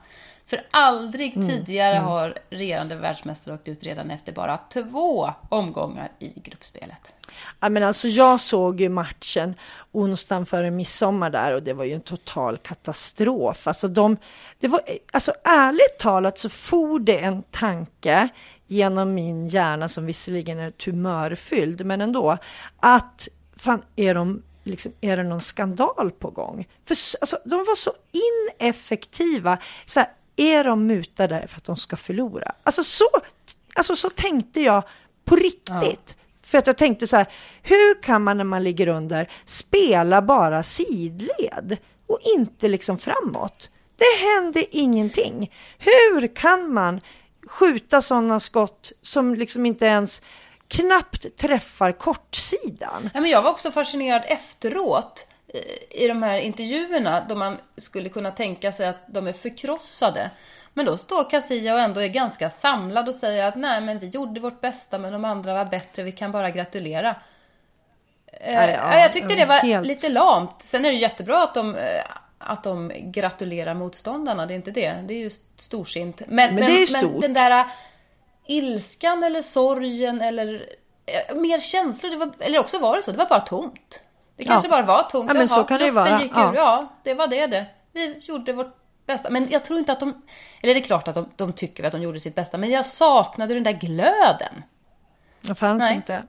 [0.51, 1.47] För aldrig mm.
[1.47, 2.07] tidigare mm.
[2.07, 7.13] har regerande världsmästare åkt ut redan efter bara två omgångar i gruppspelet.
[7.59, 9.55] Ja, men alltså jag såg ju matchen
[9.91, 13.67] onsdagen före midsommar där och det var ju en total katastrof.
[13.67, 14.17] Alltså, de,
[14.59, 18.29] det var, alltså ärligt talat så for det en tanke
[18.67, 22.37] genom min hjärna som visserligen är tumörfylld, men ändå,
[22.79, 26.67] att fan är de liksom, är det någon skandal på gång?
[26.85, 29.57] För alltså, de var så ineffektiva.
[29.85, 32.51] Så här, är de mutade för att de ska förlora?
[32.63, 33.09] Alltså så,
[33.75, 34.83] alltså, så tänkte jag
[35.25, 36.05] på riktigt.
[36.07, 36.15] Ja.
[36.43, 37.27] För att jag tänkte så här,
[37.61, 43.69] hur kan man när man ligger under spela bara sidled och inte liksom framåt?
[43.97, 45.51] Det hände ingenting.
[45.77, 47.01] Hur kan man
[47.47, 50.21] skjuta sådana skott som liksom inte ens
[50.67, 53.09] knappt träffar kortsidan?
[53.13, 55.27] Men jag var också fascinerad efteråt
[55.89, 60.29] i de här intervjuerna då man skulle kunna tänka sig att de är förkrossade.
[60.73, 64.07] Men då står Casilla och ändå är ganska samlad och säger att nej, men vi
[64.07, 67.15] gjorde vårt bästa, men de andra var bättre, vi kan bara gratulera.
[68.31, 69.87] Ja, ja, ja jag tyckte det var helt...
[69.87, 70.61] lite lamt.
[70.61, 72.03] Sen är det jättebra att de, eh,
[72.37, 74.95] att de gratulerar motståndarna, det är inte det.
[75.03, 76.21] Det är ju storsint.
[76.27, 77.65] Men, men, men, men den där eh,
[78.45, 80.69] ilskan eller sorgen eller
[81.05, 84.01] eh, mer känslor, var, eller också var det så, det var bara tomt.
[84.41, 85.27] Det kanske bara var tomt.
[85.27, 86.21] Ja, men Jaha, så kan det vara.
[86.21, 87.65] gick ur, ja, det var det det.
[87.93, 88.75] Vi gjorde vårt
[89.05, 89.29] bästa.
[89.29, 90.21] Men jag tror inte att de...
[90.61, 92.85] Eller det är klart att de, de tycker att de gjorde sitt bästa, men jag
[92.85, 94.63] saknade den där glöden.
[95.41, 95.95] Det fanns Nej.
[95.95, 96.23] inte.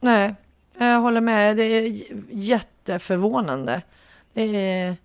[0.00, 0.34] Nej,
[0.78, 1.56] jag håller med.
[1.56, 3.82] Det är jätteförvånande.
[4.32, 4.96] Det är...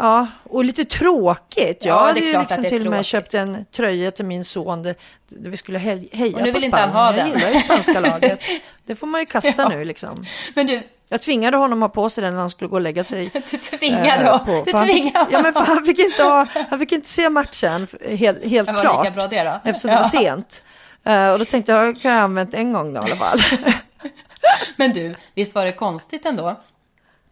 [0.00, 1.84] Ja, och lite tråkigt.
[1.84, 4.94] Jag ja, hade ju liksom till och med köpt en tröja till min son där,
[5.28, 6.64] vi skulle heja och nu på vill Spanien.
[6.64, 7.18] Inte han ha den.
[7.18, 8.40] Jag gillar ju spanska laget.
[8.86, 9.68] Det får man ju kasta ja.
[9.68, 10.24] nu liksom.
[10.54, 12.80] Men du, jag tvingade honom att ha på sig den när han skulle gå och
[12.80, 13.30] lägga sig.
[13.50, 16.92] Du tvingade eh, på, du tvingade han, Ja, men han fick inte, ha, han fick
[16.92, 19.04] inte se matchen helt, helt var klart.
[19.04, 19.70] Lika bra det då.
[19.70, 19.96] Eftersom ja.
[19.96, 20.62] det var sent.
[21.08, 23.40] Uh, och då tänkte jag, kan jag använt en gång då i alla fall.
[24.76, 26.56] men du, visst var det konstigt ändå?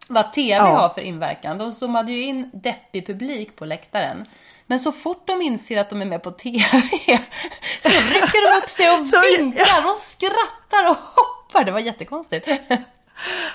[0.07, 0.63] Vad tv ja.
[0.63, 1.57] har för inverkan.
[1.57, 4.25] De zoomade ju in deppig publik på läktaren.
[4.67, 6.63] Men så fort de inser att de är med på tv
[7.81, 8.99] så rycker de upp sig och
[9.39, 11.65] vinkar och skrattar och hoppar.
[11.65, 12.47] Det var jättekonstigt.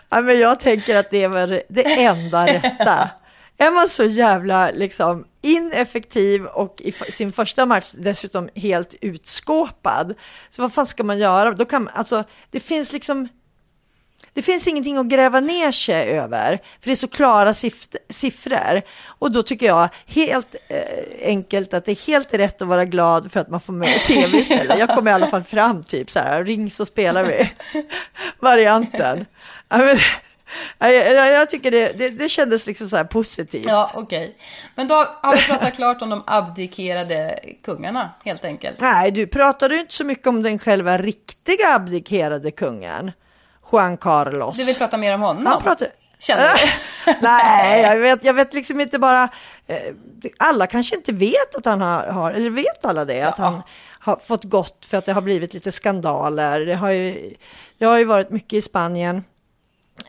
[0.08, 3.10] Ja, men jag tänker att det är det enda rätta.
[3.58, 10.14] Är man så jävla liksom, ineffektiv och i sin första match dessutom helt utskåpad,
[10.50, 11.52] så vad fan ska man göra?
[11.52, 13.28] Då kan alltså, det finns liksom
[14.34, 17.54] det finns ingenting att gräva ner sig över, för det är så klara
[18.08, 18.82] siffror.
[19.06, 23.32] Och då tycker jag helt eh, enkelt att det är helt rätt att vara glad
[23.32, 24.78] för att man får med tv istället.
[24.78, 27.52] Jag kommer i alla fall fram typ så här, ring så spelar vi,
[28.38, 29.26] varianten.
[30.78, 33.66] Jag, jag, jag tycker det, det, det, kändes liksom så här positivt.
[33.66, 34.24] Ja, okej.
[34.24, 34.32] Okay.
[34.74, 38.80] Men då har vi pratat klart om de abdikerade kungarna, helt enkelt.
[38.80, 43.12] Nej, du pratade ju inte så mycket om den själva riktiga abdikerade kungen.
[43.72, 44.56] Juan Carlos.
[44.56, 45.46] Du vill prata mer om honom?
[45.46, 45.88] Han pratar...
[46.18, 47.14] Känner du?
[47.22, 49.28] Nej, jag vet, jag vet liksom inte bara...
[49.66, 49.76] Eh,
[50.38, 53.16] alla kanske inte vet att han har, har eller vet alla det?
[53.16, 53.28] Ja.
[53.28, 53.62] Att han
[53.98, 56.60] har fått gått för att det har blivit lite skandaler.
[56.60, 57.34] Det har ju,
[57.78, 59.24] jag har ju varit mycket i Spanien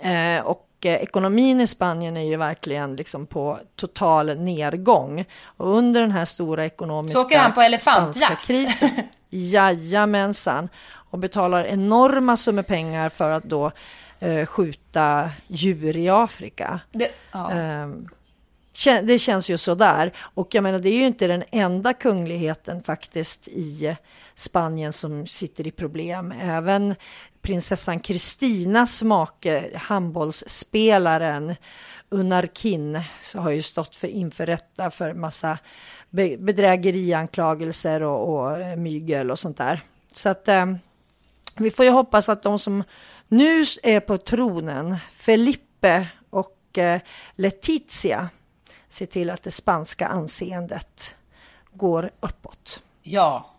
[0.02, 5.26] eh, och eh, ekonomin i Spanien är ju verkligen liksom på total nedgång.
[5.58, 8.46] Och under den här stora ekonomiska Så åker han på elefantjakt?
[8.48, 8.90] krisen.
[9.34, 10.70] Jajamensan
[11.14, 13.72] och betalar enorma summor pengar för att då
[14.20, 16.80] eh, skjuta djur i Afrika.
[16.92, 17.52] Det, ja.
[17.52, 17.88] eh,
[19.04, 20.14] det känns ju sådär.
[20.18, 23.96] Och jag menar, det är ju inte den enda kungligheten faktiskt i
[24.36, 26.34] Spanien som sitter i problem.
[26.42, 26.96] Även
[27.42, 31.56] prinsessan Kristinas make, handbollsspelaren
[32.10, 35.58] Unarkin, så har ju stått för inför rätta för massa
[36.14, 39.82] bedrägerianklagelser och, och mygel och sånt där.
[40.12, 40.66] Så att eh,
[41.56, 42.84] vi får ju hoppas att de som
[43.28, 47.02] nu är på tronen, Felipe och eh,
[47.36, 48.30] Letizia,
[48.90, 51.16] ser till att det spanska anseendet
[51.72, 52.82] går uppåt.
[53.02, 53.50] Ja.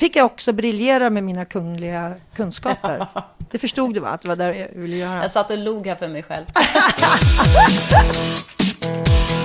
[0.00, 3.06] fick jag också briljera med mina kungliga kunskaper.
[3.50, 4.08] Det förstod du va?
[4.08, 5.22] Att det var där jag ville göra.
[5.22, 6.46] Jag satt och log här för mig själv.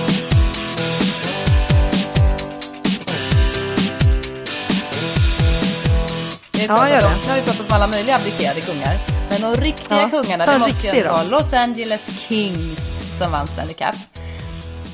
[6.68, 7.16] ja, gör det.
[7.22, 8.96] Nu har vi pratat om alla möjliga abdikerade kungar.
[9.30, 13.74] Men de riktiga ja, kungarna, det måste ju vara Los Angeles Kings som vann Stanley
[13.74, 13.94] Cup.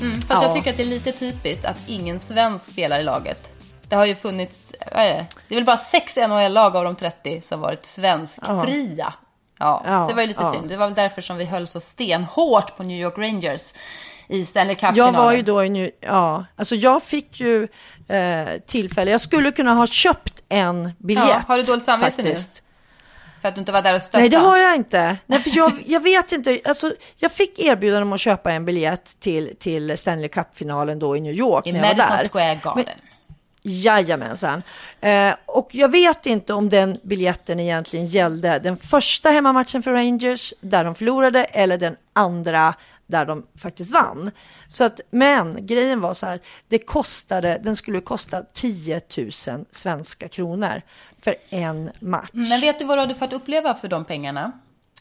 [0.00, 0.42] Mm, fast ja.
[0.42, 3.50] jag tycker att det är lite typiskt att ingen svensk spelar i laget.
[3.88, 5.26] Det har ju funnits, vad är det?
[5.48, 9.14] Det är väl bara sex NHL-lag av de 30 som varit svenskfria.
[9.58, 9.82] Ja.
[9.86, 10.52] ja, så det var ju lite ja.
[10.52, 10.68] synd.
[10.68, 13.72] Det var väl därför som vi höll så stenhårt på New York Rangers
[14.30, 15.14] i Stanley Cup-finalen.
[15.14, 17.68] Jag var ju då i New, ja, alltså jag fick ju
[18.08, 21.28] eh, tillfälle, jag skulle kunna ha köpt en biljett.
[21.28, 22.34] Ja, har du dåligt samvete nu?
[23.40, 24.22] För att du inte var där och stöttade?
[24.22, 25.16] Nej, det har jag inte.
[25.26, 26.60] Nej, för jag, jag vet inte.
[26.64, 31.20] Alltså, jag fick erbjudande om att köpa en biljett till, till Stanley Cup-finalen då i
[31.20, 31.66] New York.
[31.66, 32.84] I Madison Square Garden.
[32.86, 32.94] Men,
[33.62, 34.62] Jajamensan.
[35.00, 40.54] Eh, och jag vet inte om den biljetten egentligen gällde den första hemmamatchen för Rangers
[40.60, 42.74] där de förlorade eller den andra
[43.10, 44.30] där de faktiskt vann.
[44.68, 49.30] Så att, men grejen var så här, det kostade, den skulle kosta 10 000
[49.70, 50.82] svenska kronor
[51.24, 52.30] för en match.
[52.32, 54.52] Men vet du vad du hade fått uppleva för de pengarna?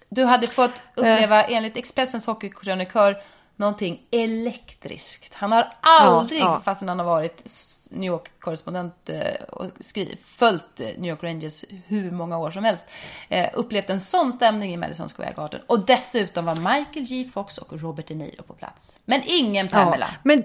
[0.10, 1.56] Du hade fått uppleva, eh.
[1.56, 3.18] enligt Expressens hockeykrönikör,
[3.56, 5.34] någonting elektriskt.
[5.34, 6.62] Han har aldrig, ja, ja.
[6.66, 7.42] fastän han har varit
[7.90, 12.86] New York-korrespondent eh, och skriv, följt eh, New York Rangers hur många år som helst,
[13.30, 15.62] eh, upplevt en sån stämning i Madison Square Garden.
[15.68, 19.00] Och dessutom var Michael J Fox och Robert De Niro på plats.
[19.06, 20.10] Men ingen Pamela.
[20.12, 20.44] Ja, men...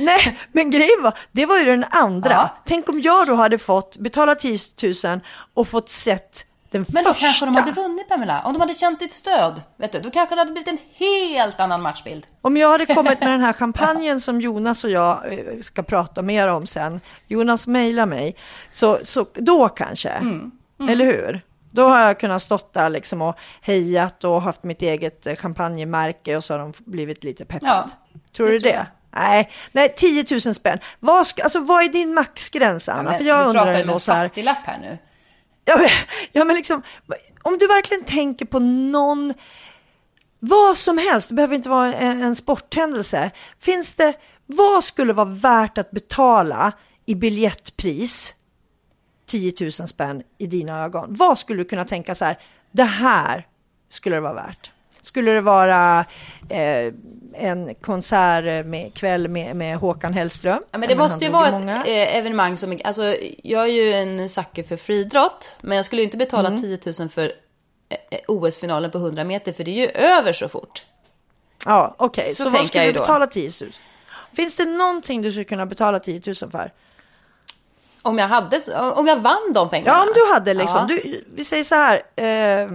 [0.00, 2.30] Nej, men grejen var, det var ju den andra.
[2.30, 2.56] Ja.
[2.64, 4.58] Tänk om jag då hade fått betala 10
[5.04, 5.20] 000
[5.54, 7.26] och fått sett den Men då första.
[7.26, 8.42] kanske de hade vunnit Pamela.
[8.44, 11.60] Om de hade känt ditt stöd, vet du, då kanske det hade blivit en helt
[11.60, 12.26] annan matchbild.
[12.40, 16.22] Om jag hade kommit med den här champagnen som Jonas och jag eh, ska prata
[16.22, 17.00] mer om sen.
[17.26, 18.36] Jonas mejlar mig.
[18.70, 20.50] Så, så då kanske, mm.
[20.80, 20.92] Mm.
[20.92, 21.40] eller hur?
[21.70, 26.36] Då har jag kunnat stått där liksom och hejat och haft mitt eget eh, champagnemärke
[26.36, 27.72] och så har de blivit lite peppade.
[27.72, 27.88] Ja,
[28.36, 28.86] tror du det?
[29.10, 30.78] Nej, nej, 10 000 spänn.
[31.00, 33.12] Vad, ska, alltså, vad är din maxgräns, Anna?
[33.12, 34.98] Ja, För jag undrar pratar ju med en fattiglapp här nu.
[35.64, 35.88] Ja men,
[36.32, 36.82] ja, men liksom,
[37.42, 39.34] om du verkligen tänker på någon,
[40.38, 43.30] vad som helst, det behöver inte vara en, en sporthändelse.
[43.58, 44.14] Finns det,
[44.46, 46.72] vad skulle vara värt att betala
[47.06, 48.34] i biljettpris?
[49.26, 51.06] 10 000 spänn i dina ögon.
[51.08, 52.38] Vad skulle du kunna tänka så här,
[52.72, 53.46] det här
[53.88, 54.73] skulle det vara värt?
[55.04, 56.04] Skulle det vara
[56.48, 56.92] eh,
[57.34, 60.62] en konsert med kväll med, med Håkan Hellström?
[60.70, 61.84] Ja, men det måste ju vara många.
[61.84, 66.02] ett eh, evenemang som, alltså jag är ju en sucker för friidrott, men jag skulle
[66.02, 66.62] inte betala mm.
[66.62, 67.32] 10 000 för
[67.88, 70.84] eh, eh, OS-finalen på 100 meter, för det är ju över så fort.
[71.64, 72.34] Ja, okej, okay.
[72.34, 73.70] så, så vad skulle du betala 10 000?
[74.36, 76.72] Finns det någonting du skulle kunna betala 10 000 för?
[78.02, 78.60] Om jag, hade,
[78.94, 79.98] om jag vann de pengarna?
[79.98, 80.86] Ja, om du hade liksom.
[80.88, 80.96] Ja.
[80.96, 82.02] Du, vi säger så här.
[82.16, 82.68] Eh,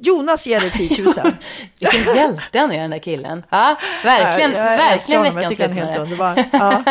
[0.00, 1.14] Jonas ger dig 10 000.
[1.78, 3.44] Vilken hjälte han är den där killen.
[3.50, 6.44] Ja, verkligen, ja, jag verkligen veckans jag underbar.
[6.52, 6.84] Ja.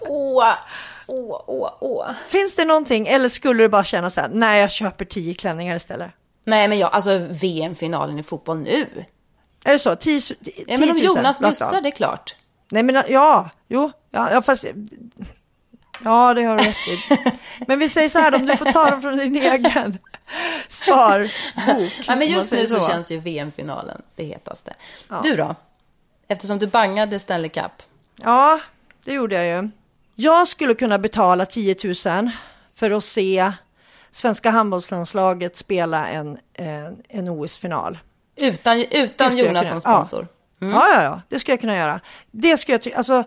[0.00, 0.44] åh,
[1.06, 2.06] åh, åh, åh.
[2.28, 5.76] Finns det någonting, eller skulle du bara känna så här, nej jag köper 10 klänningar
[5.76, 6.10] istället?
[6.44, 9.04] Nej, men jag, alltså VM-finalen i fotboll nu.
[9.64, 9.96] Är det så?
[9.96, 10.20] 10 000?
[10.66, 12.36] Ja, men om Jonas bjussar, det är klart.
[12.70, 14.64] Nej, men ja, jo, ja, fast
[16.04, 17.18] Ja, det har du rätt i.
[17.66, 19.98] Men vi säger så här, om du får ta dem från din egen
[20.68, 21.30] sparbok.
[22.06, 24.74] Ja, men just nu så, så känns ju VM-finalen det hetaste.
[25.08, 25.20] Ja.
[25.22, 25.54] Du då?
[26.28, 27.72] Eftersom du bangade Stanley Cup.
[28.16, 28.60] Ja,
[29.04, 29.70] det gjorde jag ju.
[30.14, 32.30] Jag skulle kunna betala 10 000
[32.74, 33.52] för att se
[34.10, 37.98] svenska handbollslandslaget spela en, en, en OS-final.
[38.36, 40.28] Utan, utan Jonas som sponsor?
[40.58, 40.66] Ja.
[40.66, 40.74] Mm.
[40.74, 40.88] ja.
[40.94, 42.00] ja, ja, det skulle jag kunna göra.
[42.30, 43.24] Det skulle jag alltså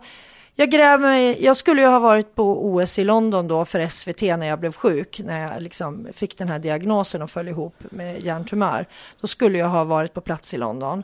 [0.58, 4.20] jag gräver mig, jag skulle ju ha varit på OS i London då för SVT
[4.20, 8.22] när jag blev sjuk, när jag liksom fick den här diagnosen och föll ihop med
[8.22, 8.86] hjärntumör.
[9.20, 11.02] Då skulle jag ha varit på plats i London.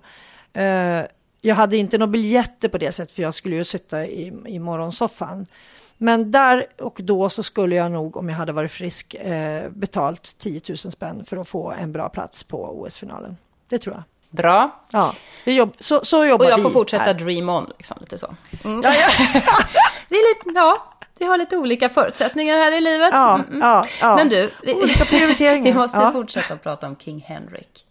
[0.58, 1.02] Uh,
[1.40, 4.58] jag hade inte några biljetter på det sättet för jag skulle ju sitta i, i
[4.58, 5.46] morgonsoffan.
[5.98, 10.38] Men där och då så skulle jag nog, om jag hade varit frisk, eh, betalt
[10.38, 13.36] 10 000 spänn för att få en bra plats på OS-finalen.
[13.68, 14.02] Det tror jag.
[14.32, 14.70] Bra.
[14.90, 15.14] Ja,
[15.44, 16.52] vi jobb, så, så jobbar vi.
[16.52, 17.14] Och jag får fortsätta här.
[17.14, 18.34] dream on, liksom, lite så.
[18.64, 18.80] Mm.
[18.84, 19.08] Ja, ja.
[20.08, 23.10] vi, är lite, ja, vi har lite olika förutsättningar här i livet.
[23.12, 23.60] Ja, mm, mm.
[23.60, 24.16] ja, ja.
[24.16, 25.64] Men du, vi, olika prioriteringar.
[25.64, 27.86] vi måste fortsätta prata om King Henrik.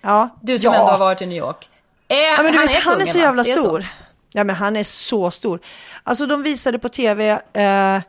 [0.00, 0.28] Ja.
[0.42, 1.68] Du som ändå har varit i New York.
[2.08, 3.80] Är, ja, men du han vet, är han är så jävla stor.
[3.80, 3.86] Så.
[4.32, 5.60] Ja, men han är så stor.
[6.02, 8.00] Alltså de visade på tv eh,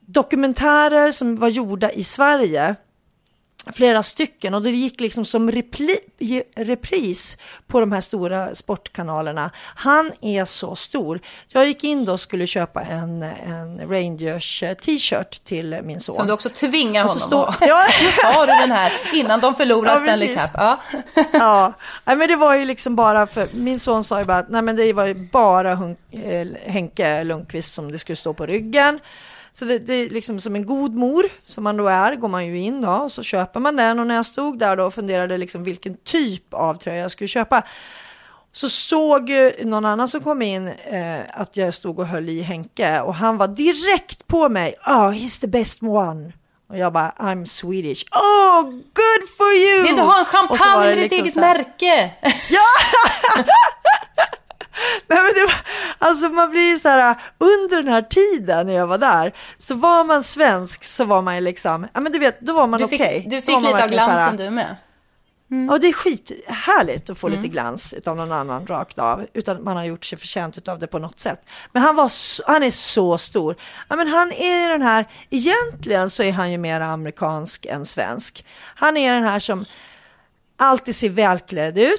[0.00, 2.76] dokumentärer som var gjorda i Sverige
[3.72, 5.98] flera stycken och det gick liksom som repli,
[6.56, 9.50] repris på de här stora sportkanalerna.
[9.56, 11.20] Han är så stor.
[11.48, 16.14] Jag gick in då och skulle köpa en, en Rangers eh, t-shirt till min son.
[16.14, 17.56] Som du också tvingar honom stå, att.
[17.68, 17.86] Ja.
[18.22, 20.50] har du den här innan de förlorar ja, Stanley Cup.
[20.54, 20.78] Ja.
[21.32, 21.74] ja,
[22.04, 24.76] men det var ju liksom bara för min son sa ju bara att nej men
[24.76, 29.00] det var ju bara eh, Henke Lundqvist som det skulle stå på ryggen.
[29.58, 32.46] Så det, det, är liksom som en god mor som man då är, går man
[32.46, 34.94] ju in då och så köper man den och när jag stod där då och
[34.94, 37.62] funderade liksom vilken typ av tröja jag skulle köpa
[38.52, 43.00] så såg någon annan som kom in eh, att jag stod och höll i Henke
[43.00, 44.74] och han var direkt på mig.
[44.86, 46.32] Oh, he's the best one.
[46.68, 48.04] Och jag bara, I'm Swedish.
[48.10, 49.82] Oh, good for you!
[49.82, 52.10] Vill du ha en champagne med ditt liksom eget märke?
[52.50, 52.66] Ja!
[55.06, 55.54] Nej, men det var,
[56.08, 60.04] alltså man blir så här, under den här tiden när jag var där, så var
[60.04, 62.96] man svensk så var man ju liksom, ja men du vet, då var man okej.
[62.96, 63.22] Okay.
[63.26, 64.76] Du fick lite av glansen här, du med.
[65.70, 69.76] Och det är skithärligt att få lite glans av någon annan rakt av, utan man
[69.76, 71.40] har gjort sig förtjänt av det på något sätt.
[71.72, 73.56] Men han, var så, han är så stor.
[73.88, 78.44] Ja, men han är den här, egentligen så är han ju mer amerikansk än svensk.
[78.74, 79.64] Han är den här som
[80.56, 81.92] alltid ser välklädd ut.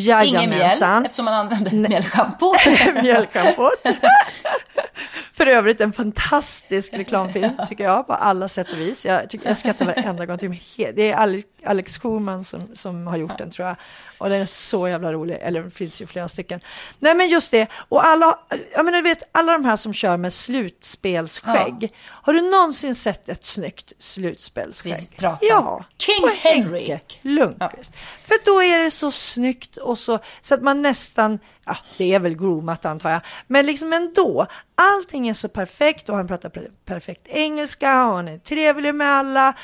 [0.00, 0.28] Stomatolleende.
[0.38, 1.04] Ingen mjäll, Jajamensan.
[1.06, 2.54] eftersom man använder mjällschampo.
[3.02, 3.82] Mjölkschampot.
[5.32, 9.06] För övrigt en fantastisk reklamfilm tycker jag på alla sätt och vis.
[9.06, 10.60] Jag, tycker, jag skrattar varenda gång.
[10.94, 13.76] Det är Alex, Schulman som, som har gjort den tror jag.
[14.18, 15.38] Och den är så jävla rolig.
[15.40, 16.60] Eller det finns ju flera stycken.
[16.98, 17.66] Nej men just det.
[17.88, 18.38] Och alla,
[18.72, 21.92] jag menar, du vet, alla de här som kör med slutspelsskägg.
[22.06, 25.08] Har du någonsin sett ett snyggt slutspelsskägg?
[25.10, 25.84] Vi pratar ja.
[25.98, 26.88] King Henry.
[26.88, 27.92] Henke Lundqvist.
[28.24, 32.20] För då är det så snyggt och så, så att man nästan, ja det är
[32.20, 36.70] väl groomat antar jag, men liksom ändå, allting är så perfekt och han pratar per-
[36.84, 39.54] perfekt engelska och han är trevlig med alla.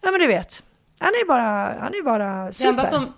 [0.00, 0.62] Ja men du vet,
[1.00, 1.42] han är bara,
[1.80, 2.68] han är bara Det super.
[2.70, 3.12] enda som,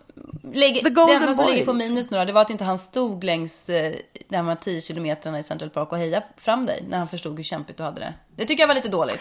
[0.53, 3.25] lägger, det enda som ligger på minus nu då, det var att inte han stod
[3.25, 3.95] längs eh,
[4.29, 7.43] de här 10 kilometrarna i Central Park och hejade fram dig när han förstod hur
[7.43, 8.15] kämpigt du hade det.
[8.37, 9.21] Det tycker jag var lite dåligt.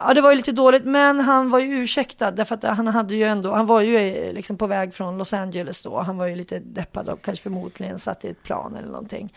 [0.00, 3.14] Ja, det var ju lite dåligt, men han var ju ursäktad därför att han hade
[3.14, 6.00] ju ändå, han var ju eh, liksom på väg från Los Angeles då.
[6.00, 9.34] Han var ju lite deppad och kanske förmodligen satt i ett plan eller någonting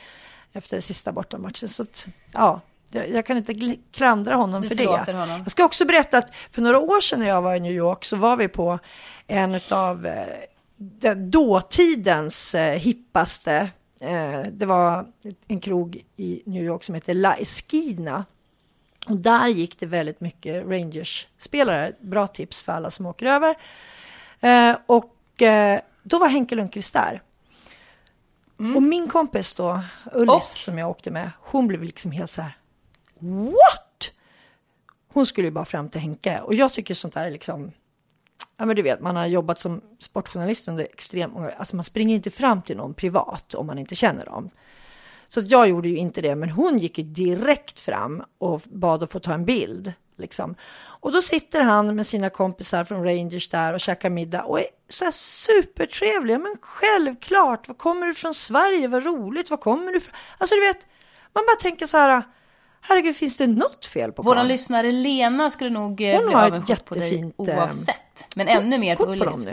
[0.54, 1.70] efter sista bortamatchen.
[1.70, 5.14] Så att, ja, jag, jag kan inte klandra honom Du för det.
[5.14, 5.40] honom.
[5.44, 8.06] Jag ska också berätta att för några år sedan när jag var i New York
[8.06, 8.80] så var vi på
[9.28, 10.28] en av eh,
[10.78, 13.70] den dåtidens eh, hippaste
[14.02, 15.08] eh, det var
[15.48, 18.26] en krog i New York som heter La Esquina.
[19.08, 21.92] Och där gick det väldigt mycket Rangers-spelare.
[22.00, 23.56] Bra tips för alla som åker över.
[24.40, 27.22] Eh, och eh, då var Henke Lundqvist där.
[28.76, 29.82] Och min kompis då,
[30.14, 30.42] Ullis, Och?
[30.42, 32.58] som jag åkte med, hon blev liksom helt så här.
[33.20, 34.12] What?
[35.14, 36.40] Hon skulle ju bara fram till Henke.
[36.40, 37.72] Och jag tycker sånt där är liksom...
[38.58, 41.52] Ja men du vet, man har jobbat som sportjournalist under extremt många...
[41.52, 44.50] Alltså man springer inte fram till någon privat om man inte känner dem.
[45.32, 49.12] Så jag gjorde ju inte det, men hon gick ju direkt fram och bad att
[49.12, 49.94] få ta en bild.
[50.18, 50.56] Liksom.
[51.02, 54.66] Och då sitter han med sina kompisar från Rangers där och käkar middag och är
[54.90, 56.40] så här supertrevliga.
[56.40, 58.88] Men självklart, var kommer du från Sverige?
[58.88, 60.14] Vad roligt, var kommer du ifrån?
[60.38, 60.78] Alltså du vet,
[61.34, 62.24] man bara tänker så här,
[62.82, 64.48] herregud, finns det något fel på Våran karln?
[64.48, 68.36] lyssnare Lena skulle nog eh, Hon bli avundsjuk på dig eh, oavsett.
[68.36, 69.48] Men ännu mer på Ullis.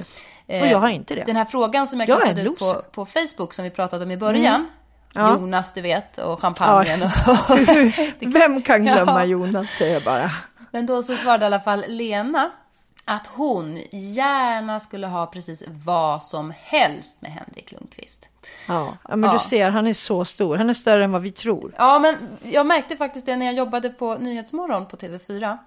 [0.46, 1.24] Eh, Och jag har inte det.
[1.24, 4.10] Den här frågan som jag Jag kastade ut på, på Facebook som vi pratade om
[4.10, 4.66] i början.
[5.16, 5.30] Ja.
[5.30, 7.02] Jonas, du vet, och champagnen.
[7.02, 7.58] Och,
[8.20, 9.24] Vem kan glömma.
[9.24, 10.30] Jonas, säger jag bara.
[10.70, 12.50] Men då så svarade i alla fall Lena
[13.04, 18.28] att hon gärna skulle ha precis vad som helst med Henrik Lundqvist.
[18.68, 19.32] Ja, men Ja.
[19.32, 20.56] du ser, han är så stor.
[20.56, 21.72] Han är större än vad vi tror.
[21.78, 25.58] Ja, men jag märkte faktiskt det när jag jobbade på Nyhetsmorgon på TV4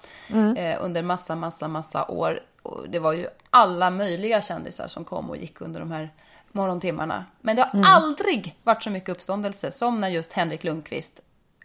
[0.57, 2.39] eh, under massa, massa, massa år.
[2.61, 6.09] Och det var ju alla möjliga kändisar som kom och gick under de här
[6.51, 7.25] morgontimmarna.
[7.41, 11.19] Men det har aldrig varit så mycket uppståndelse som när just Henrik Lundqvist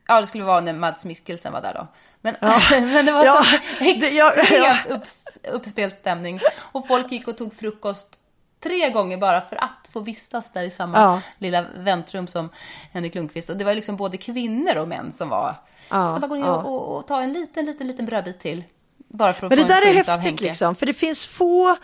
[0.08, 1.86] Ja, det skulle vara när Mads Mikkelsen var där då.
[2.20, 2.36] Men,
[2.92, 4.94] men det var Ja, så det- ja, extremt ja.
[4.94, 6.40] upps, uppspelt stämning.
[6.58, 8.18] Och folk gick och tog frukost
[8.62, 11.20] tre gånger bara för att få vistas där i samma Ja.
[11.38, 12.48] lilla väntrum som
[12.92, 13.50] Henrik Lundqvist.
[13.50, 15.54] Och det var liksom både kvinnor och män som var,
[15.90, 16.54] Ja, ska bara gå ner ja.
[16.56, 18.64] och, och, och ta en liten, liten, liten brödbit till.
[19.08, 21.76] Bara för att Men det få där en är häftigt liksom, för det finns få,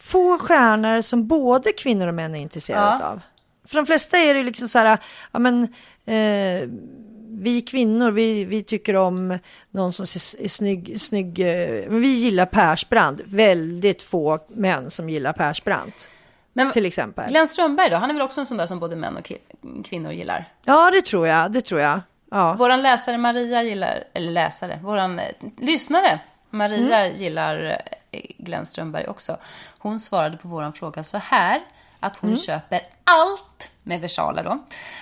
[0.00, 3.06] få stjärnor som både kvinnor och män är intresserade Ja.
[3.06, 3.20] av.
[3.68, 4.98] För de flesta är det liksom så här,
[5.32, 5.62] ja men
[6.06, 6.68] eh,
[7.30, 9.38] vi kvinnor, vi, vi tycker om
[9.70, 13.20] någon som är snygg, snygg eh, vi gillar Persbrandt.
[13.24, 16.08] Väldigt få män som gillar Persbrandt,
[16.52, 17.28] Men till exempel.
[17.30, 19.32] Glenn Strömberg då, han är väl också en sån där som både män och
[19.84, 20.52] kvinnor gillar?
[20.64, 22.00] Ja, det tror jag, det tror jag.
[22.30, 22.52] Ja.
[22.54, 25.24] Våran läsare Maria gillar, eller läsare, våran eh,
[25.60, 26.20] lyssnare
[26.50, 27.16] Maria Mm.
[27.20, 27.78] gillar
[28.10, 29.36] eh, Glenn Strömberg också.
[29.78, 31.60] Hon svarade på våran fråga så här,
[32.00, 32.40] att hon Mm.
[32.40, 34.58] köper allt med versaler då,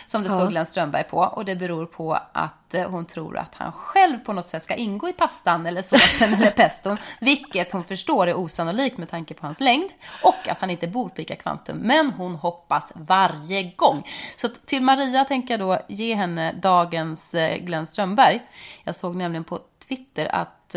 [0.06, 0.46] som det står Ja.
[0.46, 1.18] Glenn Strömberg på.
[1.18, 4.74] Och det beror på att eh, hon tror att han själv på något sätt ska
[4.74, 9.46] ingå i pastan eller såsen eller peston, vilket hon förstår är osannolikt med tanke på
[9.46, 9.90] hans längd
[10.22, 11.76] och att han inte bor på ICA Kvantum.
[11.76, 14.06] Men hon hoppas varje gång.
[14.36, 18.42] Så till Maria tänker jag då ge henne dagens eh, Glenn Strömberg.
[18.84, 20.74] Jag såg nämligen på Twitter att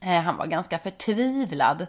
[0.00, 1.80] han var ganska förtvivlad.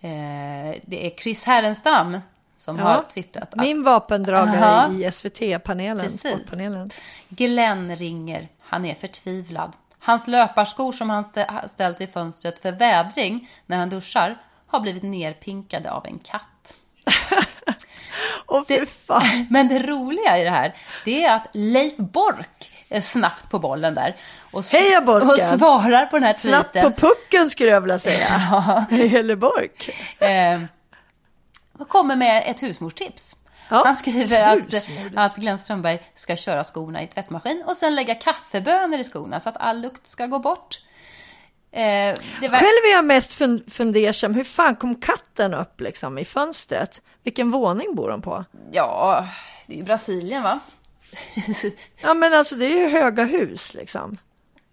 [0.00, 2.18] Eh, det är Chris Härenstam
[2.56, 4.92] som har twittrat att Min vapendragare Aha.
[4.92, 6.90] i SVT-panelen, sportpanelen.
[7.28, 8.48] Glenn ringer.
[8.60, 9.72] Han är förtvivlad.
[9.98, 11.24] Hans löparskor som han
[11.68, 14.36] ställt vid fönstret för vädring när han duschar
[14.66, 16.76] har blivit nerpinkade av en katt.
[18.68, 19.46] Fy Det-.
[19.50, 23.94] Men det roliga i det här, det är att Leif Bork eh, snabbt på bollen
[23.94, 24.14] där.
[24.52, 25.30] Och, Heja, Borken!
[25.30, 26.92] och svarar på den här Snabbt tweeten.
[26.92, 28.86] på pucken skulle jag vilja säga.
[28.90, 29.68] I Hilleborg.
[30.18, 30.60] eh,
[31.78, 33.36] och kommer med ett husmorstips.
[33.68, 34.58] Ja, Han skriver att,
[35.16, 39.48] att Glenn Strömberg ska köra skorna i tvättmaskin och sen lägga kaffebönor i skorna så
[39.48, 40.80] att all lukt ska gå bort.
[41.72, 41.80] Eh,
[42.40, 46.24] det var, Själv är jag mest fun- fundersam, hur fan kom katten upp liksom i
[46.24, 47.02] fönstret?
[47.22, 48.44] Vilken våning bor de på?
[48.72, 49.26] Ja,
[49.66, 50.58] det är ju Brasilien va?
[52.02, 54.18] Ja men alltså det är ju höga hus liksom.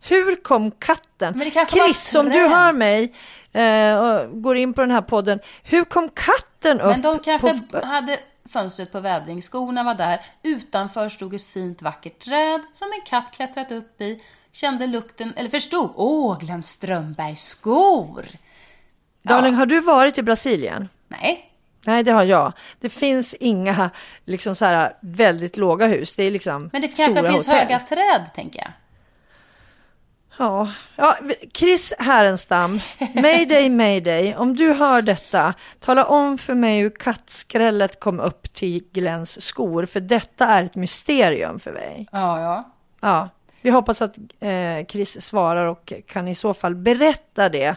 [0.01, 1.37] Hur kom katten?
[1.37, 3.13] Men Chris, om du hör mig
[3.53, 6.91] eh, och går in på den här podden, hur kom katten upp?
[6.91, 7.85] Men de kanske på...
[7.85, 8.19] hade
[8.49, 13.35] fönstret på vädring, skorna var där, utanför stod ett fint vackert träd som en katt
[13.35, 18.25] klättrat upp i, kände lukten, eller förstod, åh, Glenn Strömbergs skor!
[19.21, 20.89] Darling, har du varit i Brasilien?
[21.07, 21.48] Nej,
[21.85, 22.53] Nej, det har jag.
[22.79, 23.89] Det finns inga
[24.25, 26.15] liksom så här väldigt låga hus.
[26.15, 27.59] Det är liksom men det kanske finns hotell.
[27.59, 28.71] höga träd, tänker jag.
[30.39, 31.17] Ja, ja,
[31.53, 32.79] Chris Härenstam,
[33.13, 34.35] mayday, mayday.
[34.35, 39.85] Om du hör detta, tala om för mig hur kattskrället kom upp till Glens skor,
[39.85, 42.07] för detta är ett mysterium för mig.
[42.11, 42.71] Ja, ja.
[42.99, 43.29] Ja,
[43.61, 47.75] vi hoppas att eh, Chris svarar och kan i så fall berätta det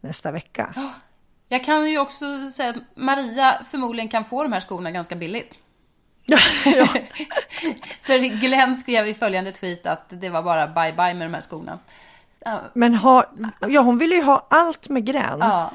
[0.00, 0.72] nästa vecka.
[1.52, 5.54] Jag kan ju också säga att Maria förmodligen kan få de här skorna ganska billigt.
[6.24, 6.38] ja.
[8.02, 11.40] För Glenn skrev i följande tweet att det var bara bye bye med de här
[11.40, 11.78] skorna.
[12.44, 13.24] Ja, Men ha,
[13.68, 15.40] ja, hon vill ju ha allt med gräns.
[15.40, 15.72] ja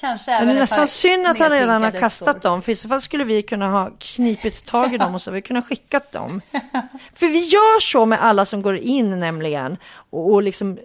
[0.00, 2.50] kanske Men det är nästan synd att han redan har kastat skor.
[2.50, 5.30] dem, för i så fall skulle vi kunna ha knipit tag i dem och så
[5.30, 6.40] vi kunna skickat dem.
[7.14, 9.76] För vi gör så med alla som går in nämligen,
[10.10, 10.78] och, och liksom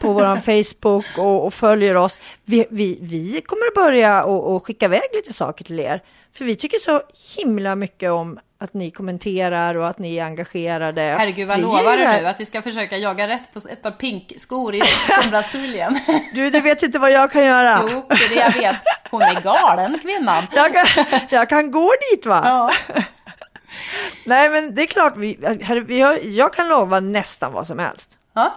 [0.00, 2.18] på vår Facebook och, och följer oss.
[2.44, 6.02] Vi, vi, vi kommer att börja och, och skicka iväg lite saker till er,
[6.32, 7.02] för vi tycker så
[7.36, 11.00] himla mycket om att ni kommenterar och att ni är engagerade.
[11.18, 12.26] Herregud, vad Vi lovar du gillar- nu?
[12.26, 15.98] Att vi ska försöka jaga rätt på ett par pinkskor i- från Brasilien?
[16.34, 17.80] Du, du vet inte vad jag kan göra.
[17.92, 18.76] Jo, det är det jag vet.
[19.10, 20.44] Hon är galen, kvinnan.
[20.54, 20.86] Jag kan,
[21.30, 22.42] jag kan gå dit va?
[22.44, 22.70] Ja.
[24.24, 27.78] Nej, men det är klart, vi, herre, vi har, jag kan lova nästan vad som
[27.78, 28.10] helst.
[28.34, 28.52] ja.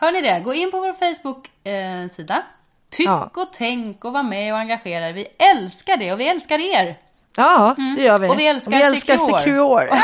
[0.00, 0.40] Hör ni det?
[0.44, 2.42] Gå in på vår Facebook-sida.
[2.90, 3.30] Tyck Ja.
[3.34, 5.12] och tänk och var med och engagera er.
[5.12, 6.98] Vi älskar det och vi älskar er.
[7.36, 8.28] Ja, det gör vi.
[8.28, 9.38] Och vi älskar vi älskar Secure.
[9.38, 10.00] Secure.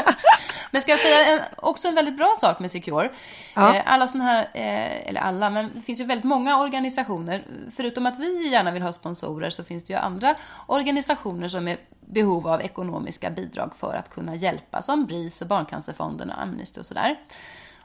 [0.70, 3.10] Men ska jag säga en, också en väldigt bra sak med Secure?
[3.54, 3.74] Ja.
[3.74, 7.42] Eh, alla sådana här, eh, eller alla, men det finns ju väldigt många organisationer.
[7.76, 10.34] Förutom att vi gärna vill ha sponsorer så finns det ju andra
[10.66, 14.82] organisationer som är behov av ekonomiska bidrag för att kunna hjälpa.
[14.82, 17.16] Som BRIS och Barncancerfonden och Amnesty och sådär.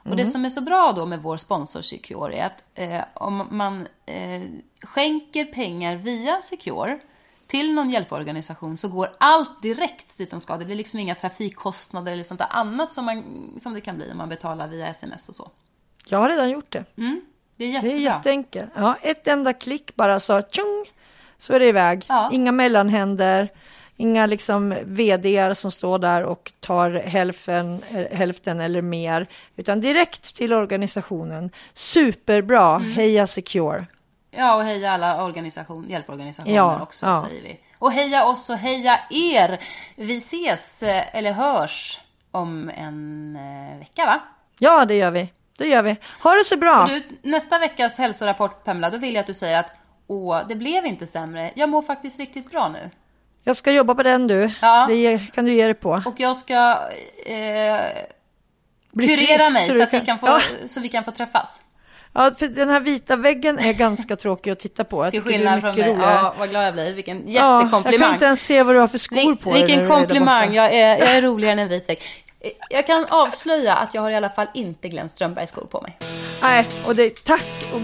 [0.04, 3.48] Och det som är så bra då med vår sponsor Secure är att eh, om
[3.50, 4.42] man eh,
[4.82, 6.98] skänker pengar via Secure
[7.46, 10.56] till någon hjälporganisation så går allt direkt dit de ska.
[10.56, 13.24] Det blir liksom inga trafikkostnader eller sånt där annat som, man,
[13.60, 15.50] som det kan bli om man betalar via sms och så.
[16.06, 16.84] Jag har redan gjort det.
[16.96, 17.20] Mm,
[17.56, 18.70] det är Det är jätteenkelt.
[18.74, 20.86] Ja, ett enda klick bara så tjong,
[21.38, 22.04] så är det iväg.
[22.08, 22.28] Ja.
[22.32, 23.52] Inga mellanhänder,
[24.00, 27.82] inga liksom vd som står där och tar hälften,
[28.12, 29.26] hälften eller mer,
[29.56, 31.50] utan direkt till organisationen.
[31.74, 32.92] Superbra, Mm.
[32.92, 33.86] heja Secure.
[34.30, 37.26] Ja, och heja alla organisation, hjälporganisationer Ja, också, ja.
[37.28, 37.60] säger vi.
[37.78, 39.60] Och heja oss och heja er!
[39.96, 44.20] Vi ses, eh, eller hörs, om en eh, vecka, va?
[44.58, 45.32] Ja, det gör vi.
[45.58, 45.96] Det gör vi.
[46.22, 46.86] Ha det så bra.
[46.88, 49.70] Du, nästa veckas hälsorapport, Pamela, då vill jag att du säger att
[50.06, 51.50] åh, det blev inte sämre.
[51.54, 52.90] Jag mår faktiskt riktigt bra nu.
[53.44, 54.50] Jag ska jobba på den du.
[54.62, 54.86] Ja.
[54.88, 56.02] Det kan du ge dig på.
[56.06, 56.54] Och jag ska
[57.26, 57.80] eh,
[58.98, 60.40] kurera frisk mig så så, att vi kan- kan få, Ja.
[60.66, 61.60] så vi kan få träffas.
[62.12, 65.04] Ja, för den här vita väggen är ganska tråkig att titta på.
[65.04, 65.90] Jag Till skillnad från mig.
[65.92, 66.12] roligare.
[66.14, 66.94] Ja, vad glad jag blir.
[66.94, 68.06] Vilken Ja, jag jättekomplimang.
[68.06, 70.54] kan inte ens se vad du har för skor Vil- på vilken komplimang.
[70.54, 71.98] Jag är, jag är roligare än en vit vägg.
[72.70, 75.98] Jag kan avslöja att jag har i alla fall inte Glenn Strömbergs skor på mig.
[76.42, 77.80] Nej, och det, tack, och,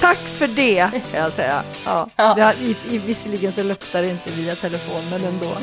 [0.00, 1.62] tack för det kan jag säga.
[1.84, 2.24] Ja, Ja.
[2.24, 5.56] Har, i, i, visserligen så luktar det inte via telefon, men ändå.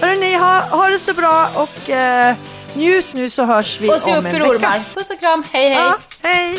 [0.00, 2.36] Hörrni, ha, ha det så bra och eh,
[2.74, 4.50] njut nu så hörs vi Och se om upp en för vecka.
[4.50, 4.82] ormar.
[4.94, 5.44] Puss och kram.
[5.52, 5.76] Hej hej.
[5.76, 6.58] Ja, hej!